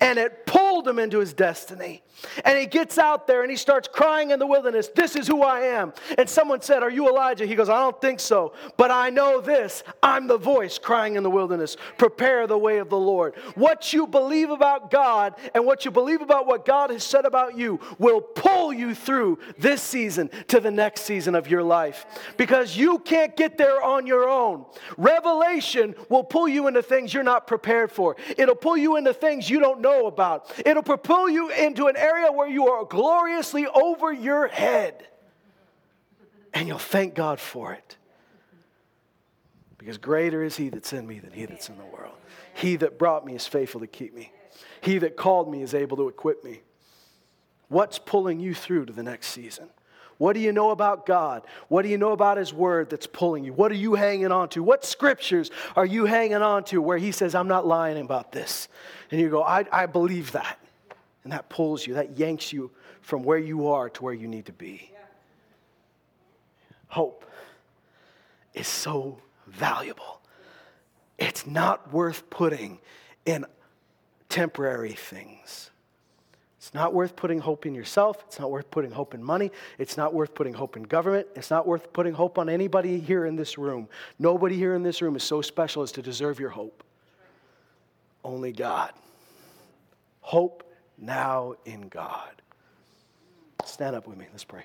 [0.00, 2.02] and it pulled him into his destiny.
[2.44, 5.42] And he gets out there and he starts crying in the wilderness, This is who
[5.42, 5.92] I am.
[6.16, 7.46] And someone said, Are you Elijah?
[7.46, 9.82] He goes, I don't think so, but I know this.
[10.02, 11.76] I'm the voice crying in the wilderness.
[11.98, 13.34] Prepare the way of the Lord.
[13.54, 17.56] What you believe about God and what you believe about what God has said about
[17.56, 22.06] you will pull you through this season to the next season of your life
[22.36, 24.64] because you can't get there on your own.
[24.96, 29.50] Revelation will pull you into things you're not prepared for, it'll pull you into things
[29.50, 34.12] you don't know about, it'll propel you into an area where you are gloriously over
[34.12, 35.06] your head.
[36.52, 37.96] And you'll thank God for it.
[39.78, 42.14] Because greater is He that's in me than He that's in the world.
[42.54, 44.32] He that brought me is faithful to keep me.
[44.80, 46.62] He that called me is able to equip me.
[47.68, 49.68] What's pulling you through to the next season?
[50.18, 51.42] What do you know about God?
[51.68, 53.52] What do you know about His Word that's pulling you?
[53.52, 54.62] What are you hanging on to?
[54.62, 58.68] What scriptures are you hanging on to where He says, I'm not lying about this?
[59.10, 60.58] And you go, I, I believe that.
[61.24, 64.46] And that pulls you, that yanks you from where you are to where you need
[64.46, 64.90] to be.
[66.88, 67.24] Hope
[68.52, 70.20] is so valuable.
[71.18, 72.78] It's not worth putting
[73.26, 73.46] in
[74.28, 75.70] temporary things.
[76.64, 78.24] It's not worth putting hope in yourself.
[78.26, 79.52] It's not worth putting hope in money.
[79.76, 81.26] It's not worth putting hope in government.
[81.36, 83.86] It's not worth putting hope on anybody here in this room.
[84.18, 86.82] Nobody here in this room is so special as to deserve your hope.
[88.24, 88.92] Only God.
[90.22, 90.64] Hope
[90.96, 92.32] now in God.
[93.66, 94.24] Stand up with me.
[94.32, 94.64] Let's pray.